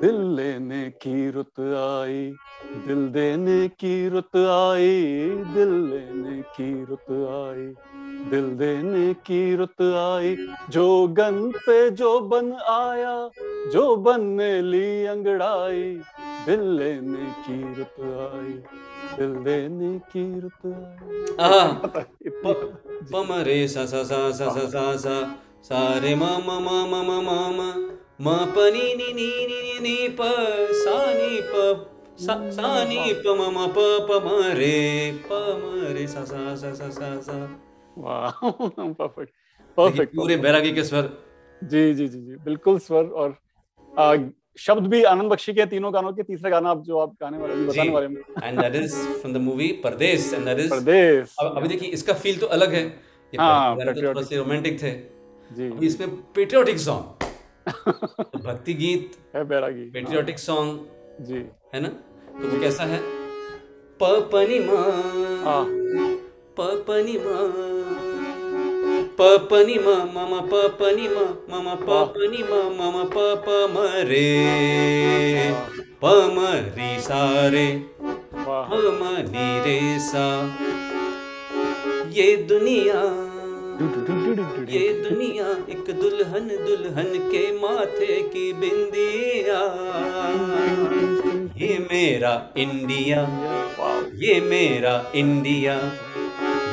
दिल 0.00 0.20
लेने 0.36 0.88
की 1.02 1.30
रुत 1.30 1.60
आई 1.60 2.30
दिल 2.86 3.08
देने 3.08 3.68
की 3.80 4.08
रुत 4.08 4.36
आई 4.36 5.28
दिल 5.54 5.72
लेने 5.90 6.42
की 6.56 6.84
रुत 6.84 7.10
आई। 7.10 7.66
दिल 8.26 8.50
देने 8.50 9.14
की 9.14 9.56
रुत 9.56 9.82
आई 9.82 10.36
जो 10.70 11.06
गन 11.08 11.52
पे 11.66 11.90
जो 11.90 12.20
बन 12.20 12.52
आया 12.52 13.30
जो 13.72 13.96
बन 13.96 14.20
ने 14.20 14.62
ली 14.62 15.06
अंगड़ाई। 15.06 16.02
दिल 16.46 16.60
लेने 16.60 17.30
की 17.46 17.74
रुत 17.74 18.00
आई 18.00 18.52
दिल 19.18 19.34
देने 19.44 19.98
की 19.98 20.40
रुत 20.40 20.66
आई। 20.66 21.08
है, 21.40 21.74
पम 23.12 23.32
रे 23.32 23.68
सा 23.68 23.86
सा 23.86 24.04
सा 24.04 24.30
सा 24.30 24.48
सा 24.48 24.66
सा 24.66 24.96
सा। 24.96 25.22
सा 25.62 25.98
रे 25.98 26.14
म 26.14 26.22
म 26.22 26.50
म 26.50 26.68
म 26.90 26.94
म 27.06 27.20
म 27.20 27.60
म। 27.60 27.60
म 28.20 28.46
प 28.54 28.58
नि 28.58 28.94
नि 28.94 29.12
नि 29.12 29.46
नि 29.46 29.62
नि 29.62 29.78
नि 29.80 30.08
प। 30.08 30.22
सा 30.72 31.12
नि 31.12 31.40
प। 31.40 31.86
सा 32.18 32.50
सा 32.50 32.84
नि 32.84 33.12
प 33.12 33.26
म 33.26 33.58
म 33.58 33.68
प। 33.68 34.06
प 34.08 34.22
म 34.24 34.42
रे। 34.42 35.12
प 35.12 35.32
म 35.32 35.94
रे 35.94 36.06
सा 36.06 36.24
सा 36.24 36.54
सा 36.56 36.74
सा 36.74 36.90
सा 36.90 37.20
सा। 37.20 37.67
वाह 37.98 38.30
परफेक्ट 39.00 39.30
परफेक्ट 39.78 40.14
पूरे 40.16 40.36
बैरागी 40.36 40.72
के 40.72 40.84
स्वर। 40.84 41.10
जी 41.62 41.94
जी 41.94 42.08
जी 42.08 42.18
जी 42.18 42.36
बिल्कुल 42.44 42.78
स्वर 42.78 43.04
और 43.22 43.36
आ, 43.98 44.14
शब्द 44.58 44.86
भी 44.90 45.02
आनंद 45.04 45.30
बख्शी 45.30 45.52
के 45.54 45.66
तीनों 45.66 45.92
गानों 45.94 46.12
के 46.12 46.22
तीसरा 46.22 46.50
गाना 46.50 46.70
आप 46.70 46.82
जो 46.82 46.98
आप 46.98 47.12
गाने 47.20 47.38
वाले 47.38 47.54
बताने 47.66 47.90
वाले 47.90 48.06
हैं। 48.06 48.48
And 48.48 48.60
that 48.60 48.74
is 48.74 48.96
from 49.20 49.34
the 49.34 49.36
movie 49.40 49.68
Pardes 49.84 50.32
and 50.34 50.44
that 50.44 50.58
is 50.58 50.70
Pradesh 50.70 51.34
अब 51.40 51.56
अभी 51.56 51.68
देखिए 51.68 51.88
इसका 51.88 52.12
फील 52.12 52.38
तो 52.38 52.46
अलग 52.56 52.74
है। 52.74 52.82
ये 52.82 53.36
हाँ, 53.40 53.76
तो। 53.76 54.22
से 54.22 54.36
रोमांटिक 54.36 54.82
थे। 54.82 54.90
जी। 55.50 55.70
अभी 55.70 55.86
इसमें 55.86 56.16
पेट्रियोटिक 56.34 56.78
सॉन्ग 56.86 58.40
भक्ति 58.44 58.74
गीत 58.74 59.16
है 59.36 59.44
बैरागी। 59.44 59.90
पेट्रियोटिक 59.90 60.38
सॉन्ग 60.38 61.24
जी। 61.24 61.44
है 61.74 61.80
ना? 61.80 61.88
तो 61.88 62.48
वो 62.48 62.60
कैसा 62.60 62.84
है? 62.84 63.00
प 64.00 64.30
प 64.32 64.46
नि 64.48 64.58
म 64.58 64.76
हाँ। 65.44 65.64
प 66.58 66.84
प 66.88 67.02
नि 67.06 67.18
म 67.18 67.77
प 69.20 69.26
प 69.50 69.54
नि 69.66 69.76
म 69.78 69.92
म 70.14 70.24
म 70.32 70.40
प 70.50 70.58
प 70.78 70.88
नि 70.94 71.06
म 73.68 73.86
रे 74.08 74.28
पम 76.02 76.36
री 76.76 76.90
सा 77.00 77.48
रे 77.48 77.66
पम 78.34 79.00
नी 79.32 79.46
रे 79.64 79.80
सा. 79.98 80.26
ये 82.12 82.36
दुनिया 82.48 83.00
ये 84.70 84.84
दुनिया 85.02 85.46
एक 85.72 85.90
दुल्हन 86.00 86.48
दुल्हन 86.66 87.10
के 87.30 87.42
माथे 87.52 88.20
की 88.34 88.52
बिंदिया. 88.52 89.60
ये 91.56 91.78
मेरा 91.78 92.34
इंडिया 92.56 93.20
ये 94.22 94.40
मेरा 94.40 94.94
इंडिया 95.14 95.74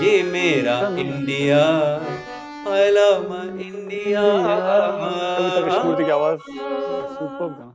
ये 0.02 0.22
मेरा 0.24 0.78
India. 1.00 1.62
I 2.68 2.90
love 2.92 3.30
my 3.30 3.48
India 3.64 4.22
Kavita 4.22 5.62
Krishnamurthy 5.62 6.04
की 6.04 6.12
आवाज़। 6.12 6.40
सुपर 6.40 7.48
गाना 7.50 7.74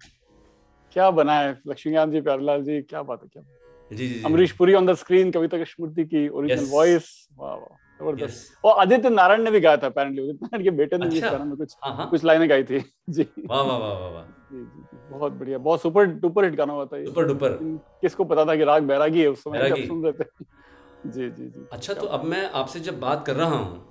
क्या 0.96 1.10
बना 1.18 1.38
है 1.38 1.50
लक्ष्मीकांत 1.68 2.12
जी 2.12 2.20
प्यारलाल 2.20 2.62
जी 2.64 2.80
क्या 2.82 3.02
बात 3.02 3.20
है 3.22 3.28
क्या 3.32 3.42
जी 3.90 4.08
जी 4.08 4.22
Amrish 4.26 4.52
Puri 4.52 4.74
on 4.74 4.86
the 4.86 4.94
screen 4.94 5.30
Kavita 5.30 5.58
Krishnamurthy 5.58 6.04
की 6.04 6.28
ओरिजिनल 6.28 6.64
वॉइस 6.70 7.08
वाह 7.38 7.54
वाह 7.54 7.76
ज़बरदस्त। 8.00 8.64
और 8.64 8.78
आदित्य 8.80 9.10
नारायण 9.10 9.42
ने 9.44 9.50
भी 9.50 9.60
गाया 9.60 9.76
था 9.76 9.86
अपेरेंटली 9.86 10.22
उदित 10.22 10.42
नारायण 10.42 10.64
के 10.64 10.70
बेटे 10.76 10.98
ने 10.98 11.06
भी 11.08 11.20
अच्छा। 11.20 11.38
में 11.38 11.56
कुछ 11.56 11.74
हाँ 11.84 11.94
हाँ। 11.96 12.08
कुछ 12.10 12.24
लाइनें 12.24 12.48
गाई 12.50 12.62
थी। 12.64 12.78
जी। 13.10 13.22
जी 13.38 13.42
वाह 13.46 13.62
वाह 13.62 13.76
वाह 13.78 13.92
वाह 13.92 14.10
वाह। 14.10 14.22
जी 14.52 14.58
जी, 14.58 14.98
बहुत 15.10 15.32
बढ़िया। 15.32 15.58
बहुत 15.58 15.82
सुपर 15.82 16.04
डुपर 16.22 16.44
हिट 16.44 16.54
गाना 16.54 16.72
हुआ 16.72 16.84
था 16.84 16.96
ये। 16.96 17.04
डुपर। 17.04 17.26
डुपर 17.26 17.58
किसको 18.00 18.24
पता 18.24 18.44
था 18.44 18.56
कि 18.56 18.64
राग 18.64 18.82
बैरागी 18.82 19.20
है 19.20 19.26
उस 19.28 19.42
समय 19.44 19.68
जब 19.68 19.86
सुन 19.86 20.02
रहे 20.04 20.12
थे। 20.12 20.24
जी 21.06 21.28
जी 21.30 21.44
जी। 21.44 21.66
अच्छा 21.72 21.94
तो 21.94 22.06
अब 22.08 22.24
मैं 22.24 22.50
आपसे 22.52 22.80
जब 22.80 23.00
बात 23.00 23.24
कर 23.26 23.36
रहा 23.36 23.48
हूँ 23.48 23.86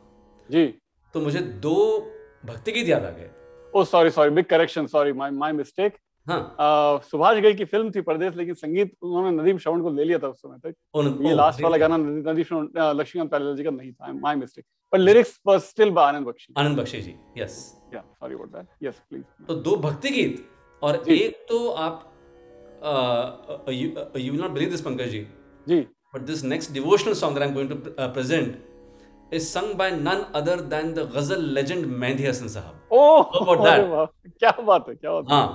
जी। 0.49 0.65
तो 1.13 1.21
मुझे 1.21 1.39
दो 1.63 1.75
भक्ति 2.45 2.71
गीत 2.71 2.87
याद 2.87 3.05
आ 3.05 3.09
गए। 3.09 3.29
ओ 3.73 3.83
sorry 3.85 4.09
sorry 4.09 4.29
big 4.31 4.45
correction 4.45 4.87
sorry 4.87 5.11
my 5.13 5.31
my 5.31 5.51
mistake 5.53 5.97
हाँ। 6.27 7.01
सुभाष 7.03 7.37
घई 7.37 7.53
की 7.53 7.65
फ़िल्म 7.65 7.91
थी 7.91 8.01
परदेश 8.01 8.35
लेकिन 8.37 8.53
संगीत 8.55 8.91
उन्होंने 9.01 9.31
नदीम 9.41 9.57
श्रवण 9.57 9.81
को 9.81 9.89
ले 9.89 10.03
लिया 10.03 10.19
था 10.19 10.27
उस 10.27 10.41
समय 10.41 10.57
तक। 10.65 10.73
ये 11.25 11.33
लास्ट 11.35 11.61
वाला 11.61 11.77
गाना 11.77 11.97
नदीम 11.97 12.43
श्रवण 12.43 12.67
लक्ष्मीकांत 12.99 13.29
प्यारेलाल 13.29 13.55
जी 13.57 13.63
का 13.63 13.69
नहीं 13.71 13.91
था 13.91 14.13
माय 14.13 14.35
मिस्टेक 14.35 14.65
पर 14.93 14.99
lyrics 14.99 15.39
were 15.47 15.59
still 15.67 15.91
by 15.91 16.07
Anand 16.07 16.27
Bakshi 16.27 16.53
Anand 16.57 16.79
Bakshi 16.79 17.01
ji 17.01 17.13
yes 17.37 17.59
yeah 17.93 18.01
sorry 18.01 18.33
about 18.35 18.49
that 18.55 18.67
yes 18.83 19.01
please 19.09 19.45
तो 19.47 19.55
दो 19.67 19.75
भक्ति 19.85 20.09
गीत 20.17 20.45
और 20.81 21.03
एक 21.09 21.45
तो 21.49 21.69
आप 21.85 21.95
you 23.69 24.31
will 24.31 24.41
not 24.41 24.51
believe 24.51 24.69
this 24.69 24.81
Pankaj 24.81 25.09
ji. 25.11 25.27
Ji. 25.67 25.85
This 26.27 26.39
next 26.43 26.71
devotional 26.75 27.15
song 27.17 27.35
that 27.35 27.43
I'm 27.45 27.51
going 27.55 27.67
to 27.71 27.75
uh, 27.95 28.05
present 28.13 28.53
is 29.37 29.47
sung 29.55 29.67
by 29.77 29.87
none 29.91 30.21
other 30.33 30.55
than 30.73 30.93
the 30.93 31.05
ghazal 31.15 31.41
legend 31.57 31.85
Mehdi 32.03 32.25
Hassan 32.29 32.47
Sahab. 32.55 32.75
Oh 32.91 33.01
How 33.33 33.41
about 33.45 33.63
that? 33.65 33.81
क्या 34.43 34.51
बात 34.69 34.85
है 34.89 34.95
क्या 34.95 35.11
बात 35.11 35.25
है 35.29 35.35
हाँ, 35.35 35.47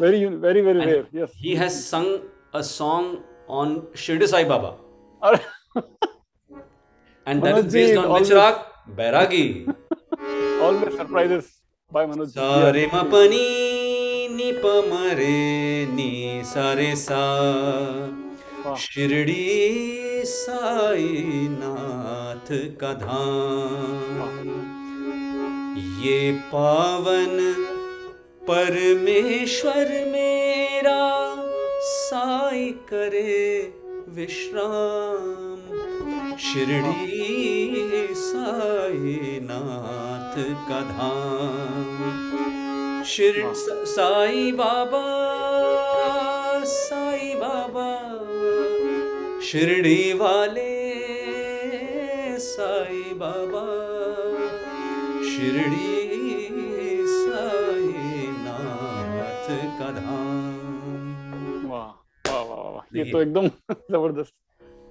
very 0.00 0.24
very 0.44 0.60
very 0.68 0.80
And 0.80 0.90
rare 0.90 1.06
yes 1.22 1.30
he 1.46 1.54
has 1.62 1.78
sung 1.92 2.08
a 2.60 2.62
song 2.70 3.08
on 3.60 3.74
Shirdi 4.04 4.28
Sai 4.34 4.44
Baba, 4.44 4.72
and 7.26 7.42
that 7.42 7.54
Manoj 7.54 7.66
is 7.66 7.72
based 7.72 7.96
on 8.02 8.10
which 8.12 8.30
always- 8.30 8.36
rag? 8.42 8.56
Bairagi. 9.00 9.44
Always 10.62 10.96
surprises 10.96 11.46
by 11.92 12.06
Manoj 12.06 12.28
ji 12.28 12.34
Sa 12.34 12.70
re 12.74 12.82
ma 12.92 13.02
pa 13.14 13.20
ni 13.32 14.50
pa 14.64 14.74
ma 14.90 15.00
re 15.20 15.86
ni 15.96 16.10
sa 16.52 16.66
re 16.80 16.90
sa. 17.04 17.22
वाह 18.66 18.74
शिरडी 18.76 20.22
साई 20.24 21.46
नाथ 21.50 22.50
का 22.80 22.92
धाम। 22.92 24.18
ये 26.02 26.32
पावन 26.52 27.34
परमेश्वर 28.50 29.90
मेरा 30.06 31.02
साई 31.80 32.68
करे 32.92 33.72
विश्राम। 34.08 35.58
शिरडी 36.38 38.06
साई 38.14 39.38
नाथ 39.42 40.36
का 40.68 40.80
धाम। 40.92 41.98
शिर 43.06 43.42
साई 43.56 44.52
बाबा 44.52 45.04
साई 46.70 47.34
बाबा 47.34 47.86
शिरडी 49.46 50.12
वाले 50.20 50.70
साई 52.44 53.02
बाबा 53.22 53.62
शिरडी 55.30 55.90
साई 57.08 58.26
नाथ 58.38 59.48
का 59.78 59.90
धाम। 59.98 61.66
वाह 61.70 61.88
वाह 62.24 62.42
वाह 62.44 62.68
वाह 62.68 62.98
ये 62.98 63.04
तो 63.12 63.22
एकदम 63.22 63.48
ज़बरदस्त। 63.90 64.34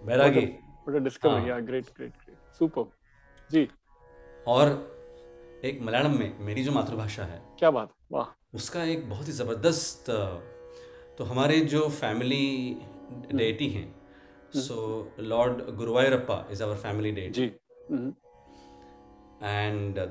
बैरागी। 0.06 0.46
बड़ा 0.88 1.00
डिस्कवर 1.00 1.38
हाँ। 1.40 1.48
Yeah 1.48 1.60
great 1.70 1.86
great 1.98 2.12
great 2.26 2.38
super 2.60 2.86
जी। 3.50 3.68
और 4.48 4.70
एक 5.66 5.80
मलयालम 5.82 6.18
में 6.20 6.40
मेरी 6.46 6.64
जो 6.64 6.72
मातृभाषा 6.72 7.24
है 7.24 7.42
क्या 7.60 7.72
बात 7.72 7.90
वाह। 8.12 8.34
उसका 8.58 8.84
एक 8.84 9.10
बहुत 9.10 9.28
ही 9.28 9.34
ज़बरदस्त 9.34 10.06
तो 11.22 11.26
हमारे 11.30 11.60
जो 11.72 11.80
फैमिली 11.96 12.46
डेटी 13.40 13.66
हैं 13.70 13.84
so 14.56 14.76
lord 15.20 15.60
Guruvayurappa 15.78 16.38
is 16.52 16.64
our 16.64 16.76
family 16.84 17.12
deity 17.18 17.42
ji. 17.42 17.48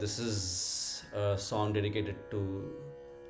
This 0.02 0.14
is 0.26 0.36
a 1.22 1.24
song 1.46 1.72
dedicated 1.78 2.20
to 2.34 2.42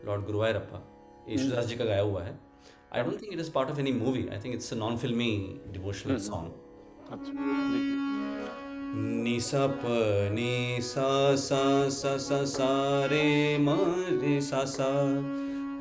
Lord 0.09 0.27
Guruvayurappa. 0.27 0.83
Yeshudas 1.31 1.65
ji 1.73 1.79
का 1.79 1.85
गाया 1.85 2.03
हुआ 2.03 2.23
है 2.25 2.35
I 2.93 3.03
don't 3.03 3.23
think 3.23 3.33
it 3.33 3.41
is 3.41 3.51
part 3.53 3.71
of 3.71 3.81
any 3.81 3.93
movie 4.03 4.29
I 4.29 4.39
think 4.45 4.55
it's 4.55 4.73
a 4.73 4.77
non 4.77 4.97
filmi 5.07 5.33
devotional 5.73 6.17
song 6.29 6.49
जी 7.25 7.33
नि 9.25 9.37
सा 9.51 9.67
प 9.83 9.85
नि 10.39 10.55
सा 10.93 11.11
सा 11.49 11.65
सा 12.01 12.17
सा 12.29 12.45
सा 12.57 12.73
रे 13.13 13.29
म 13.61 13.69
रे 14.23 14.41
सा 14.51 14.65
सा। 14.79 14.91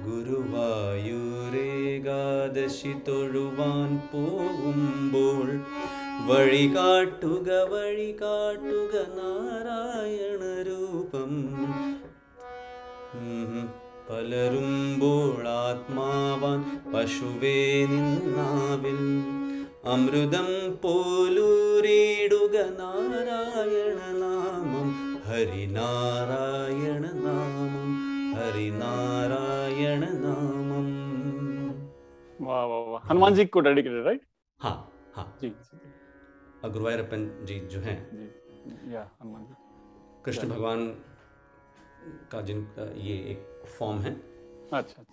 ഗുരുവായൂരേകാദശി 0.01 0.53
തൊഴുവാൻ 3.07 3.89
പോകുമ്പോൾ 4.11 5.47
വഴി 6.29 6.65
കാട്ടുക 6.75 7.49
വഴി 7.71 8.11
കാട്ടുക 8.21 8.93
നാരായണ 9.17 10.41
രൂപം. 10.67 11.31
പലരുമ്പോൾ 14.09 15.41
ആത്മാവാൻ 15.57 16.59
പശുവേ 16.93 17.57
നിന്നാവിൽ 17.91 19.01
അമൃതം 19.85 20.49
പോലൂരിടുക 20.83 22.55
നാരായണ 22.79 23.99
നാമം 24.21 24.89
ഹരിനാരായണ 25.27 27.03
നാമം 27.25 27.58
हरिनारायण 28.49 30.03
हनुमान 33.09 33.33
जी 33.33 33.45
को 33.45 33.59
डेडिकेटेड 33.59 34.05
राइट 34.05 34.21
हाँ 34.59 34.91
हाँ। 35.15 35.37
जी 35.41 35.49
जो। 35.49 35.81
हैं। 37.79 37.97
कृष्ण 40.25 40.49
भगवान 40.49 40.87
का 42.31 42.41
जिन 42.41 42.67
ये 42.97 43.15
एक 43.31 43.63
फॉर्म 43.79 43.99
है। 43.99 44.21
अच्छा 44.73 45.03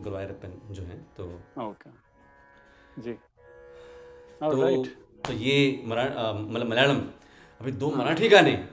गुरुवायरपन 0.00 0.60
जो 0.70 0.82
है 0.82 1.06
तो 1.16 1.40
ओके। 1.68 1.90
जी। 3.02 3.12
तो, 3.12 4.62
right. 4.62 4.86
तो 5.26 5.32
ये 5.32 5.82
मतलब 5.86 6.66
मलयालम 6.66 7.00
अभी 7.60 7.72
दो 7.72 7.90
मराठी 7.90 8.28
गाने। 8.28 8.68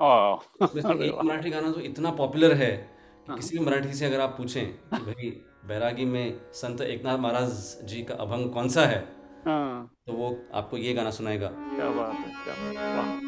एक 0.00 1.24
मराठी 1.24 1.50
गाना 1.50 1.70
जो 1.70 1.80
इतना 1.80 2.10
पॉपुलर 2.10 2.54
है 2.54 2.99
कि 3.26 3.36
किसी 3.36 3.58
भी 3.58 3.64
मराठी 3.64 3.94
से 3.94 4.06
अगर 4.06 4.20
आप 4.20 4.34
पूछें 4.38 4.66
कि 4.68 5.04
भाई 5.04 5.42
बैरागी 5.68 6.04
में 6.04 6.40
संत 6.52 6.80
एकनाथ 6.80 7.18
महाराज 7.18 7.76
जी 7.84 8.02
का 8.02 8.14
अभंग 8.14 8.50
कौन 8.50 8.68
सा 8.68 8.80
है? 8.80 9.16
हाँ। 9.46 9.94
तो 10.06 10.12
वो 10.12 10.42
आपको 10.54 10.76
ये 10.76 10.94
गाना 10.94 11.10
सुनाएगा। 11.10 11.48
क्या 11.48 11.88
बात 11.88 12.14
है 12.14 12.44
क्या 12.44 12.54
है 12.54 12.96
वाह। 12.96 13.20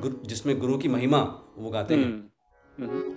गुरु 0.00 0.14
जिसमें 0.26 0.58
गुरु 0.58 0.78
की 0.78 0.88
महिमा 0.88 1.52
वो 1.58 1.70
गाते 1.70 1.94
हैं। 1.94 2.04
हम्म, 2.04 2.84
हम्म, 2.84 3.14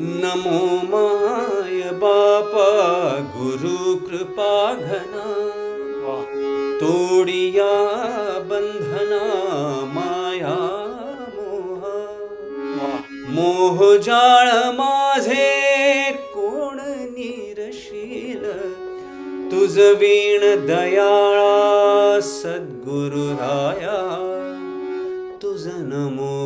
नमो 0.00 0.76
माय 0.76 1.90
बापा 1.90 2.70
गुरु 3.20 4.08
कृपा 4.08 4.74
घना। 4.74 5.52
तोडिया 6.80 7.88
बंधना। 8.38 9.81
मोहजाळ 13.34 13.72
मोह 13.74 13.96
जाळ 13.96 14.70
माझे 14.76 16.12
कोण 16.34 16.78
निरशील? 17.12 18.42
तुझ 19.52 19.78
वीण 19.78 20.66
दयाळा 20.66 22.20
सद्गुरु 22.22 23.26
राया 23.40 23.98
तुझ 25.42 25.66
नमो 25.66 26.36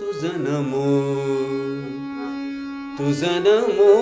तुझ 0.00 0.24
नमो 0.24 0.86
तुझ 2.98 3.24
नमो 3.24 3.94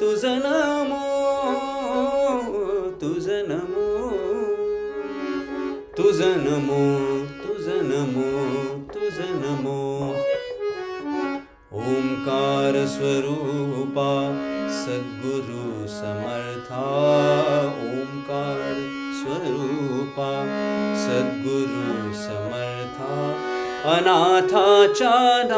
तुझ 0.00 0.24
नमो 0.24 1.08
तुझ 3.02 3.28
नमो 3.28 4.08
तुझ 5.98 6.20
नमो। 6.20 7.05
स्वरूपा 12.94 14.10
सद्गुरु 14.78 15.86
समर्था 15.92 16.82
ओंकार 17.86 18.60
स्वरूपा 19.20 20.28
सद्गुरु 21.04 22.12
समर्था 22.22 23.16
अनाथा 23.94 24.66
नाथा 25.00 25.55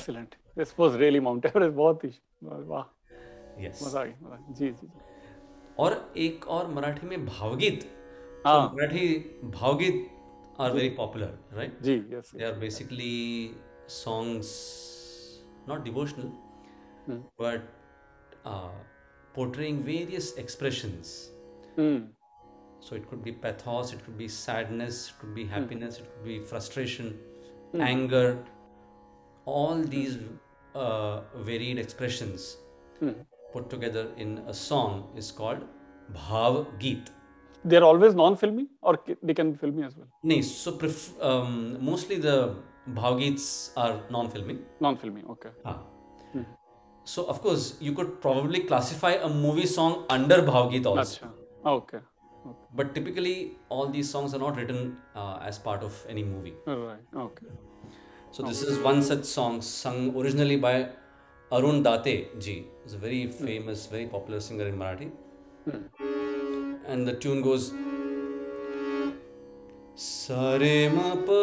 excellent 0.00 0.34
this 0.58 0.74
was 0.80 0.96
really 0.96 1.20
Mount 1.20 1.46
Everest 1.46 1.74
बहुत 1.74 2.04
ही 2.04 2.10
और 5.78 6.12
एक 6.18 6.46
और 6.48 6.68
मराठी 6.74 7.06
में 7.06 7.24
भावगीत। 7.26 7.84
Marathi 8.46 9.08
bhavgeet 9.56 10.08
are 10.60 10.72
very 10.72 10.88
popular 10.96 11.38
right 11.52 11.80
ji 11.82 11.98
they 12.10 12.44
are 12.44 12.58
basically 12.58 13.14
songs 13.88 14.52
not 15.68 15.82
devotional 15.84 16.32
but 17.40 17.68
portraying 19.36 19.82
various 19.84 20.34
expressions 20.38 21.16
so 22.88 22.96
it 22.96 23.08
could 23.10 23.22
be 23.22 23.30
pathos 23.42 23.94
it 23.94 24.04
could 24.06 24.16
be 24.16 24.28
sadness 24.36 25.08
it 25.10 25.20
could 25.20 25.34
be 25.34 25.44
happiness 25.54 26.00
it 26.00 26.06
could 26.14 26.24
be 26.24 26.38
frustration 26.50 27.14
anger 27.74 28.26
all 29.44 29.76
these 29.76 30.18
uh, 30.74 31.20
varied 31.36 31.78
expressions 31.78 32.56
hmm. 32.98 33.10
put 33.52 33.70
together 33.70 34.08
in 34.16 34.38
a 34.46 34.54
song 34.54 35.08
is 35.16 35.30
called 35.30 35.64
Bhav 36.12 36.66
Geet. 36.78 37.10
They 37.64 37.76
are 37.76 37.84
always 37.84 38.14
non-filmy, 38.14 38.68
or 38.80 38.98
they 39.22 39.34
can 39.34 39.52
be 39.52 39.58
filmy 39.58 39.82
as 39.82 39.96
well. 39.96 40.06
No, 40.22 40.40
so 40.40 40.72
pref- 40.72 41.20
um, 41.20 41.76
mostly 41.84 42.16
the 42.16 42.56
Bhav 42.88 43.18
Geets 43.20 43.72
are 43.76 44.00
non-filmy. 44.10 44.58
Non-filmy, 44.80 45.24
okay. 45.30 45.50
Ah. 45.64 45.78
Hmm. 46.32 46.42
So 47.04 47.24
of 47.26 47.42
course 47.42 47.76
you 47.80 47.92
could 47.92 48.20
probably 48.20 48.60
classify 48.60 49.12
a 49.12 49.28
movie 49.28 49.66
song 49.66 50.06
under 50.08 50.42
Bhav 50.42 50.86
also. 50.86 51.26
Okay. 51.66 51.98
okay. 51.98 52.04
But 52.74 52.94
typically, 52.94 53.58
all 53.68 53.88
these 53.88 54.08
songs 54.08 54.32
are 54.32 54.38
not 54.38 54.56
written 54.56 54.96
uh, 55.14 55.38
as 55.42 55.58
part 55.58 55.82
of 55.82 56.06
any 56.08 56.22
movie. 56.22 56.54
Right. 56.66 57.00
Okay. 57.14 57.46
So 58.31 58.43
this 58.43 58.61
is 58.61 58.79
one 58.79 59.01
such 59.01 59.23
song 59.23 59.61
sung 59.61 60.15
originally 60.17 60.57
by 60.57 60.89
Arun 61.51 61.83
Date 61.83 62.39
ji. 62.39 62.67
He's 62.83 62.93
a 62.93 62.97
very 62.97 63.27
famous, 63.27 63.85
very 63.87 64.07
popular 64.07 64.39
singer 64.39 64.67
in 64.67 64.77
Marathi. 64.77 65.11
And 66.87 67.07
the 67.07 67.13
tune 67.13 67.41
goes 67.41 67.71
सारे 70.03 70.77
म 70.91 70.97
प 71.27 71.35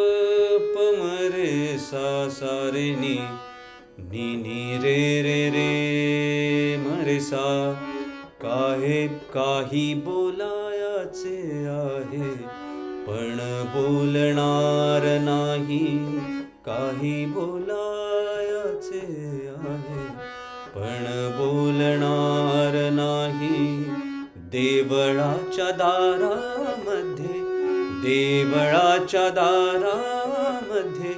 प 0.73 0.81
म 0.97 1.05
रे 1.33 1.77
सा 1.85 2.29
सा 2.29 2.51
रे 2.73 2.83
नी 2.95 3.15
नी 4.11 4.25
नी 4.41 4.77
रे 4.83 4.99
रे 5.25 5.39
रे 5.55 6.77
म 6.83 7.01
रे 7.07 7.19
सा 7.29 7.41
काहे 8.41 9.07
काही 9.33 9.93
बोलायाचे 10.05 11.35
आहे 11.67 12.31
पण 13.07 13.41
बोलणार 13.73 15.07
नाही 15.21 15.81
काही 16.68 17.24
बोलायाचे 17.26 18.98
आहे 19.58 20.02
पण 20.74 21.04
बोलणार 21.36 22.74
नाही. 22.92 23.84
देवळाच्या 24.52 25.70
दारामध्ये 25.78 27.40
देवळाच्या 28.02 29.28
दारामध्ये 29.38 31.14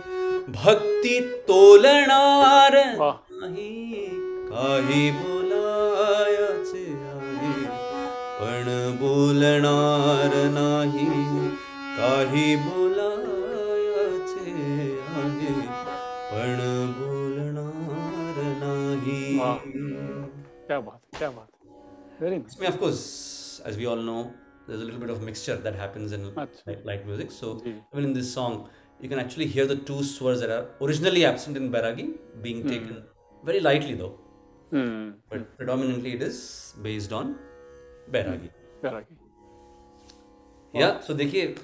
भक्ती 0.49 1.19
तोलणार 1.49 2.75
नाही. 2.75 4.07
काही 4.51 5.11
बोलायचे 5.11 6.85
आहे 7.09 7.53
पण 8.41 8.97
बोलणार 9.01 10.35
नाही. 10.55 11.09
काही 11.99 12.55
बोलायचे 12.57 12.80
क्या 20.71 20.81
बात 20.81 21.01
है, 21.05 21.19
क्या 21.19 21.31
बात 21.31 22.23
very 22.23 22.37
nice 22.39 22.69
of 22.69 22.77
course, 22.81 23.01
as 23.71 23.77
we 23.77 23.87
all 23.93 24.03
know, 24.09 24.21
there's 24.67 24.83
a 24.83 24.85
little 24.85 25.01
bit 25.05 25.11
of 25.15 25.23
mixture 25.29 25.57
that 25.57 25.75
happens 25.75 26.13
in 26.13 26.27
light, 26.35 26.85
light 26.91 27.07
music. 27.07 27.33
So 27.33 27.49
जी. 27.65 27.73
even 27.95 28.05
in 28.05 28.13
this 28.19 28.29
song, 28.35 28.69
you 29.01 29.09
can 29.09 29.19
actually 29.19 29.47
hear 29.47 29.67
the 29.67 29.77
two 29.91 30.03
swars 30.11 30.45
that 30.45 30.53
are 30.57 30.67
originally 30.89 31.25
absent 31.25 31.57
in 31.57 31.71
Bairagi 31.73 32.07
being 32.43 32.63
taken 32.69 33.03
very 33.45 33.61
lightly, 33.61 33.95
though. 33.95 34.13
Hmm 34.73 35.15
But 35.33 35.39
mm. 35.39 35.59
predominantly, 35.59 36.13
it 36.13 36.23
is 36.23 36.39
based 36.89 37.17
on 37.21 37.35
Bairagi. 38.11 38.51
Bairagi 38.85 39.17
Yeah. 40.81 41.01
So 41.07 41.15
देखिए, 41.15 41.55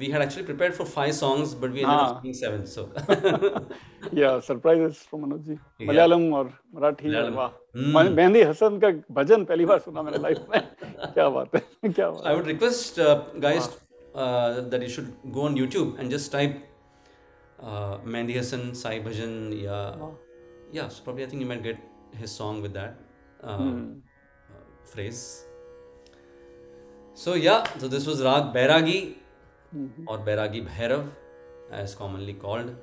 we 0.00 0.08
had 0.10 0.22
actually 0.22 0.44
prepared 0.48 0.74
for 0.74 0.84
five 0.86 1.12
songs, 1.18 1.52
but 1.62 1.72
we 1.76 1.80
ended 1.84 2.00
up 2.00 2.02
हाँ. 2.02 2.22
singing 2.22 2.34
seven. 2.40 2.66
So 2.66 2.82
या 4.18 4.28
surprises 4.48 5.06
from 5.10 5.22
Manoj 5.24 5.40
ji 5.46 5.54
Yeah. 5.54 5.88
Malayalam 5.88 6.32
और 6.34 6.52
मराठी 6.74 7.08
मलयालम. 7.08 7.34
वाह 7.34 7.48
Hmm. 7.78 7.94
मैं- 7.94 8.12
मेहंदी 8.16 8.42
हसन 8.42 8.78
का 8.84 8.88
भजन 9.18 9.44
पहली 9.50 9.64
बार 9.70 9.78
सुना 9.78 10.02
मैंने 10.02 10.18
लाइफ 10.18 10.46
में 10.50 11.12
क्या 11.14 11.28
बात 11.36 11.54
है 11.56 11.90
क्या 11.92 12.08
बात 12.10 12.24
I 12.30 12.34
would 12.38 12.48
request 12.52 12.98
uh, 13.08 13.12
guys 13.46 13.68
uh, 14.14 14.48
that 14.72 14.86
you 14.86 14.92
should 14.96 15.10
go 15.36 15.44
on 15.50 15.58
YouTube 15.62 15.92
and 15.98 16.16
just 16.16 16.32
type 16.38 16.56
uh, 17.62 17.98
Mehndi 18.16 18.36
Hassan 18.40 18.64
Sai 18.82 18.94
Bhajan. 19.06 19.36
Yeah, 19.60 20.00
Wow. 20.02 20.10
yeah. 20.78 20.88
So 20.96 21.04
probably 21.08 21.26
I 21.26 21.30
think 21.34 21.42
you 21.46 21.50
might 21.52 21.62
get 21.68 21.86
his 22.24 22.34
song 22.40 22.62
with 22.66 22.74
that 22.80 22.98
uh, 23.44 23.56
Hmm. 23.60 23.78
uh, 24.56 24.64
phrase. 24.94 25.22
So 27.24 27.34
yeah, 27.34 27.64
so 27.84 27.88
this 27.96 28.06
was 28.12 28.22
Rag 28.28 28.52
Bairagi 28.58 28.98
Mhm. 29.73 30.03
or 30.07 30.17
Bairagi 30.19 30.65
Bhairav, 30.67 31.09
as 31.71 31.95
commonly 31.95 32.33
called. 32.33 32.75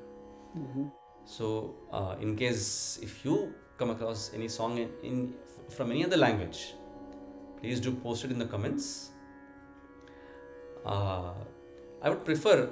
Mhm. 0.56 0.90
So 1.24 1.74
uh, 1.92 2.16
in 2.20 2.36
case 2.36 2.98
if 3.02 3.24
you 3.24 3.54
come 3.78 3.90
across 3.90 4.32
any 4.34 4.48
song 4.48 4.78
in, 4.78 4.90
in 5.02 5.34
from 5.68 5.90
any 5.90 6.04
other 6.04 6.16
language, 6.16 6.74
please 7.60 7.80
do 7.80 7.92
post 7.92 8.24
it 8.24 8.30
in 8.30 8.38
the 8.38 8.46
comments. 8.46 9.10
Uh, 10.84 11.32
I 12.02 12.10
would 12.10 12.24
prefer 12.24 12.70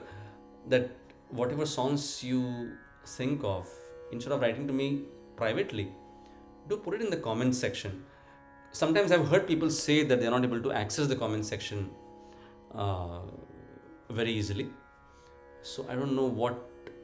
that 0.68 0.90
whatever 1.30 1.64
songs 1.64 2.24
you 2.24 2.72
think 3.06 3.44
of, 3.44 3.68
instead 4.12 4.32
of 4.32 4.40
writing 4.40 4.66
to 4.66 4.72
me 4.72 5.04
privately, 5.36 5.92
do 6.68 6.76
put 6.76 6.94
it 6.94 7.02
in 7.02 7.10
the 7.10 7.16
comment 7.16 7.54
section. 7.54 8.04
Sometimes 8.72 9.12
I've 9.12 9.28
heard 9.28 9.46
people 9.46 9.70
say 9.70 10.02
that 10.04 10.20
they're 10.20 10.30
not 10.30 10.44
able 10.44 10.60
to 10.62 10.72
access 10.72 11.06
the 11.06 11.16
comment 11.16 11.46
section 11.46 11.90
uh, 12.74 13.20
very 14.09 14.31
easily. 14.31 14.69
So 15.61 15.85
I 15.89 15.95
don't 15.95 16.15
know 16.15 16.25
what 16.25 16.57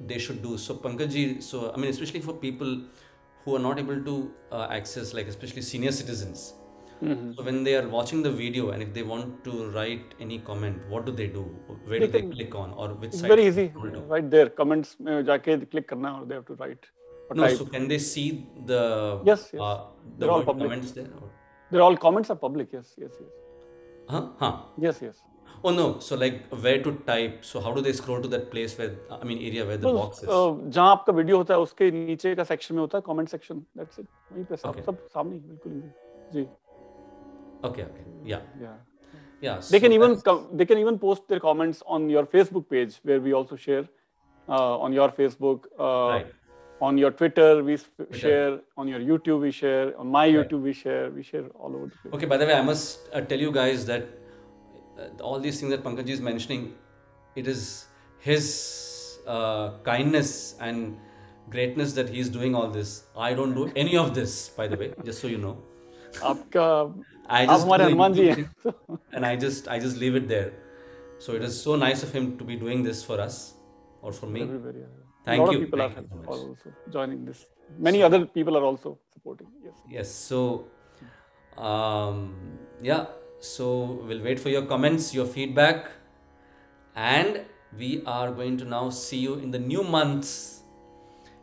they 0.08 0.17
should 0.19 0.41
do. 0.41 0.58
So 0.58 0.75
Pankajji, 0.75 1.41
so 1.41 1.71
I 1.73 1.77
mean, 1.77 1.89
especially 1.89 2.21
for 2.21 2.34
people 2.34 2.82
who 3.43 3.56
are 3.56 3.60
not 3.60 3.80
able 3.80 4.01
to 4.10 4.32
uh, 4.51 4.67
access, 4.69 5.13
like 5.13 5.27
especially 5.27 5.62
senior 5.62 5.91
citizens. 5.91 6.54
Mhm. 7.04 7.36
So 7.36 7.43
when 7.45 7.63
they 7.67 7.75
are 7.77 7.88
watching 7.93 8.19
the 8.25 8.32
video 8.39 8.65
and 8.73 8.84
if 8.86 8.89
they 8.95 9.04
want 9.12 9.30
to 9.45 9.54
write 9.75 10.12
any 10.25 10.38
comment, 10.49 10.82
what 10.89 11.06
do 11.08 11.12
they 11.21 11.25
do? 11.38 11.43
Where 11.86 11.99
do 11.99 12.06
They 12.06 12.12
they 12.15 12.21
can- 12.21 12.32
click 12.34 12.54
on, 12.63 12.73
or 12.84 12.89
which 12.89 13.08
It's 13.13 13.21
site? 13.21 13.32
very 13.34 13.45
do 13.47 13.51
easy 13.54 13.65
they 13.86 13.93
do? 13.95 14.01
right 14.15 14.27
there 14.36 14.49
comments 14.60 14.91
में 15.08 15.13
जाके 15.30 15.56
click 15.71 15.88
करना 15.93 16.12
है 16.12 16.19
और 16.19 16.27
they 16.32 16.38
have 16.39 16.45
to 16.51 16.58
write 16.62 16.86
or 17.30 17.36
No, 17.39 17.47
type 17.47 17.58
so 17.63 17.65
can 17.77 17.88
they 17.93 17.97
see 18.10 18.27
the 18.73 18.82
Yes, 19.32 19.47
yes. 19.54 19.62
uh, 19.69 19.71
the 19.71 20.19
They're 20.19 20.30
all 20.36 20.43
word 20.43 20.51
public. 20.51 20.69
comments 20.69 20.91
there? 20.99 21.10
Or? 21.23 21.30
they're 21.71 21.86
all 21.88 21.97
comments 22.06 22.30
are 22.36 22.39
public 22.45 22.77
yes 22.77 22.93
yes 23.06 23.17
yes 23.23 23.34
Huh? 24.13 24.21
Huh? 24.43 24.54
yes 24.86 25.01
yes 25.08 25.23
Oh 25.63 25.71
no. 25.77 25.84
So 25.99 26.15
like 26.15 26.38
where 26.65 26.82
to 26.86 26.91
type? 27.08 27.43
So 27.47 27.60
how 27.65 27.71
do 27.73 27.82
they 27.88 27.91
scroll 27.97 28.21
to 28.21 28.30
that 28.36 28.45
place 28.54 28.77
where 28.77 28.93
I 29.17 29.23
mean 29.32 29.41
area 29.49 29.65
where 29.71 29.77
the 29.77 29.88
तो 29.89 29.93
box 29.97 30.23
is? 30.23 30.30
अ, 30.30 30.69
जहाँ 30.77 30.91
आपका 30.91 31.13
video 31.13 31.38
होता 31.38 31.54
है 31.54 31.60
उसके 31.67 31.89
नीचे 31.91 32.34
का 32.36 32.43
section 32.54 32.75
में 32.75 32.82
होता 32.82 32.97
है 32.97 33.04
कमेंट 33.08 33.30
सेक्शन 33.30 33.60
दैट्स 33.77 33.99
इट 33.99 34.06
वहीं 34.32 34.43
पे 34.51 34.56
सब 34.56 34.69
Okay. 34.73 34.86
सब 34.86 35.08
सामने 35.13 35.36
ही, 35.36 35.41
बिल्कुल 35.49 35.73
easy 35.82 36.34
ji 36.38 36.47
Okay. 37.69 37.84
Okay. 37.89 38.06
Yeah. 38.32 38.41
yeah 38.62 38.77
Yeah. 39.45 39.60
they 39.73 39.80
can 39.84 39.91
so 39.91 39.97
even 39.99 40.12
that's- 40.15 40.23
com- 40.30 40.58
they 40.62 40.65
can 40.71 40.80
even 40.86 40.97
post 41.04 41.27
their 41.34 41.39
comments 41.45 41.84
on 41.97 42.10
your 42.15 42.23
facebook 42.36 42.65
page 42.73 42.97
where 43.12 43.21
we 43.27 43.34
also 43.41 43.56
share 43.65 43.84
uh, 44.47 44.75
on 44.88 44.93
your 44.99 45.10
facebook 45.19 45.67
uh, 45.88 46.10
Right. 46.13 46.32
on 46.89 46.97
your 47.04 47.12
Twitter, 47.21 47.49
we 47.69 47.73
s- 47.80 47.88
share. 48.23 48.54
On 48.84 48.88
your 48.91 48.99
YouTube, 49.10 49.41
we 49.47 49.51
share. 49.58 49.89
On 50.04 50.08
my 50.13 50.23
YouTube, 50.36 50.63
we 50.69 50.73
share. 50.77 51.04
We 51.17 51.23
share 51.27 51.43
all 51.60 51.75
over 51.80 51.89
the 51.89 51.97
place. 51.97 52.13
Okay, 52.19 52.30
by 52.32 52.38
the 52.43 52.47
way, 52.51 52.56
I 52.62 52.63
must 52.69 53.12
uh, 53.13 53.21
tell 53.34 53.43
you 53.45 53.51
guys 53.58 53.86
that 53.89 54.08
uh, 54.08 54.24
all 55.21 55.39
these 55.39 55.60
things 55.60 55.71
that 55.71 55.84
Pankaj 55.84 56.08
is 56.10 56.21
mentioning, 56.21 56.73
it 57.36 57.47
is 57.47 57.86
his 58.19 59.19
uh, 59.27 59.71
kindness 59.84 60.56
and 60.60 60.97
greatness 61.49 61.93
that 61.93 62.10
he's 62.10 62.30
doing 62.30 62.56
all 62.56 62.69
this. 62.69 63.04
I 63.17 63.34
don't 63.34 63.54
do 63.54 63.71
any 63.75 63.97
of 63.97 64.13
this, 64.15 64.49
by 64.49 64.67
the 64.67 64.77
way, 64.77 64.93
just 65.04 65.21
so 65.21 65.27
you 65.27 65.38
know. 65.38 65.58
आपका 66.23 66.67
I 67.30 67.45
आप 67.45 67.49
just 67.49 67.65
हमारे 67.65 67.77
do 67.77 67.89
the 67.89 67.95
Hanuman 67.95 68.13
ji 68.13 68.27
YouTube 68.27 68.38
हैं 68.38 68.73
thing 68.88 68.99
and 69.13 69.25
I 69.25 69.36
just 69.36 69.67
I 69.67 69.80
just 69.80 69.97
leave 69.97 70.15
it 70.15 70.27
there. 70.27 70.51
So 71.19 71.36
it 71.39 71.43
is 71.47 71.62
so 71.62 71.75
nice 71.75 72.04
of 72.04 72.12
him 72.17 72.38
to 72.38 72.43
be 72.43 72.56
doing 72.65 72.84
this 72.84 73.04
for 73.04 73.19
us 73.21 73.54
or 74.01 74.12
for 74.12 74.27
me. 74.36 74.41
Everybody, 74.41 74.80
yeah. 74.80 75.01
Thank 75.25 75.41
a 75.41 75.45
lot 75.45 75.54
you, 75.54 75.60
of 75.60 75.65
people 75.65 75.80
thank 75.80 75.97
are, 75.97 76.01
you 76.01 76.08
so 76.10 76.15
much. 76.15 76.27
are 76.27 76.47
also 76.49 76.73
joining 76.89 77.25
this. 77.25 77.45
Many 77.88 78.04
other 78.04 78.25
people 78.25 78.58
are 78.58 78.63
also 78.63 78.97
supporting. 79.13 79.47
Yes. 79.63 79.73
Yes. 79.97 80.12
So, 80.12 80.65
um, 81.58 82.34
yeah. 82.82 83.06
so 83.40 84.01
we'll 84.07 84.22
wait 84.22 84.40
for 84.40 84.49
your 84.49 84.62
comments, 84.66 85.14
your 85.14 85.27
feedback, 85.27 85.90
and 86.94 87.42
we 87.79 88.03
are 88.07 88.33
going 88.33 88.57
to 88.59 88.64
now 88.64 88.90
see 88.90 89.18
you 89.18 89.35
in 89.35 89.51
the 89.51 89.59
new 89.59 89.83
months, 89.83 90.62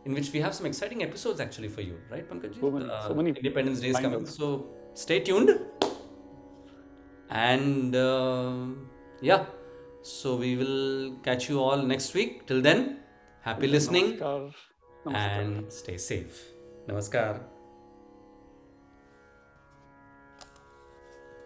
in 0.04 0.12
which 0.12 0.32
we 0.32 0.40
have 0.40 0.54
some 0.54 0.66
exciting 0.66 1.02
episodes 1.02 1.40
actually 1.40 1.68
for 1.68 1.80
you, 1.80 1.98
right, 2.10 2.28
Pankaj? 2.28 2.58
So 2.60 2.70
many- 2.70 2.88
so 3.06 3.14
many 3.14 3.30
Independence 3.30 3.80
Day 3.80 3.88
is 3.88 3.96
coming, 3.98 4.22
up. 4.22 4.28
so 4.28 4.66
stay 4.94 5.20
tuned. 5.20 5.58
And 7.30 7.94
uh, 7.96 8.66
yeah, 9.20 9.46
so 10.02 10.36
we 10.36 10.56
will 10.56 11.16
catch 11.22 11.48
you 11.48 11.60
all 11.60 11.78
next 11.78 12.12
week. 12.14 12.46
Till 12.46 12.60
then, 12.60 12.98
happy 13.40 13.66
listening 13.66 14.18
Namaskar. 14.18 14.54
Namaskar. 15.06 15.14
and 15.16 15.72
stay 15.72 15.96
safe. 15.96 16.42
Namaskar. 16.88 17.40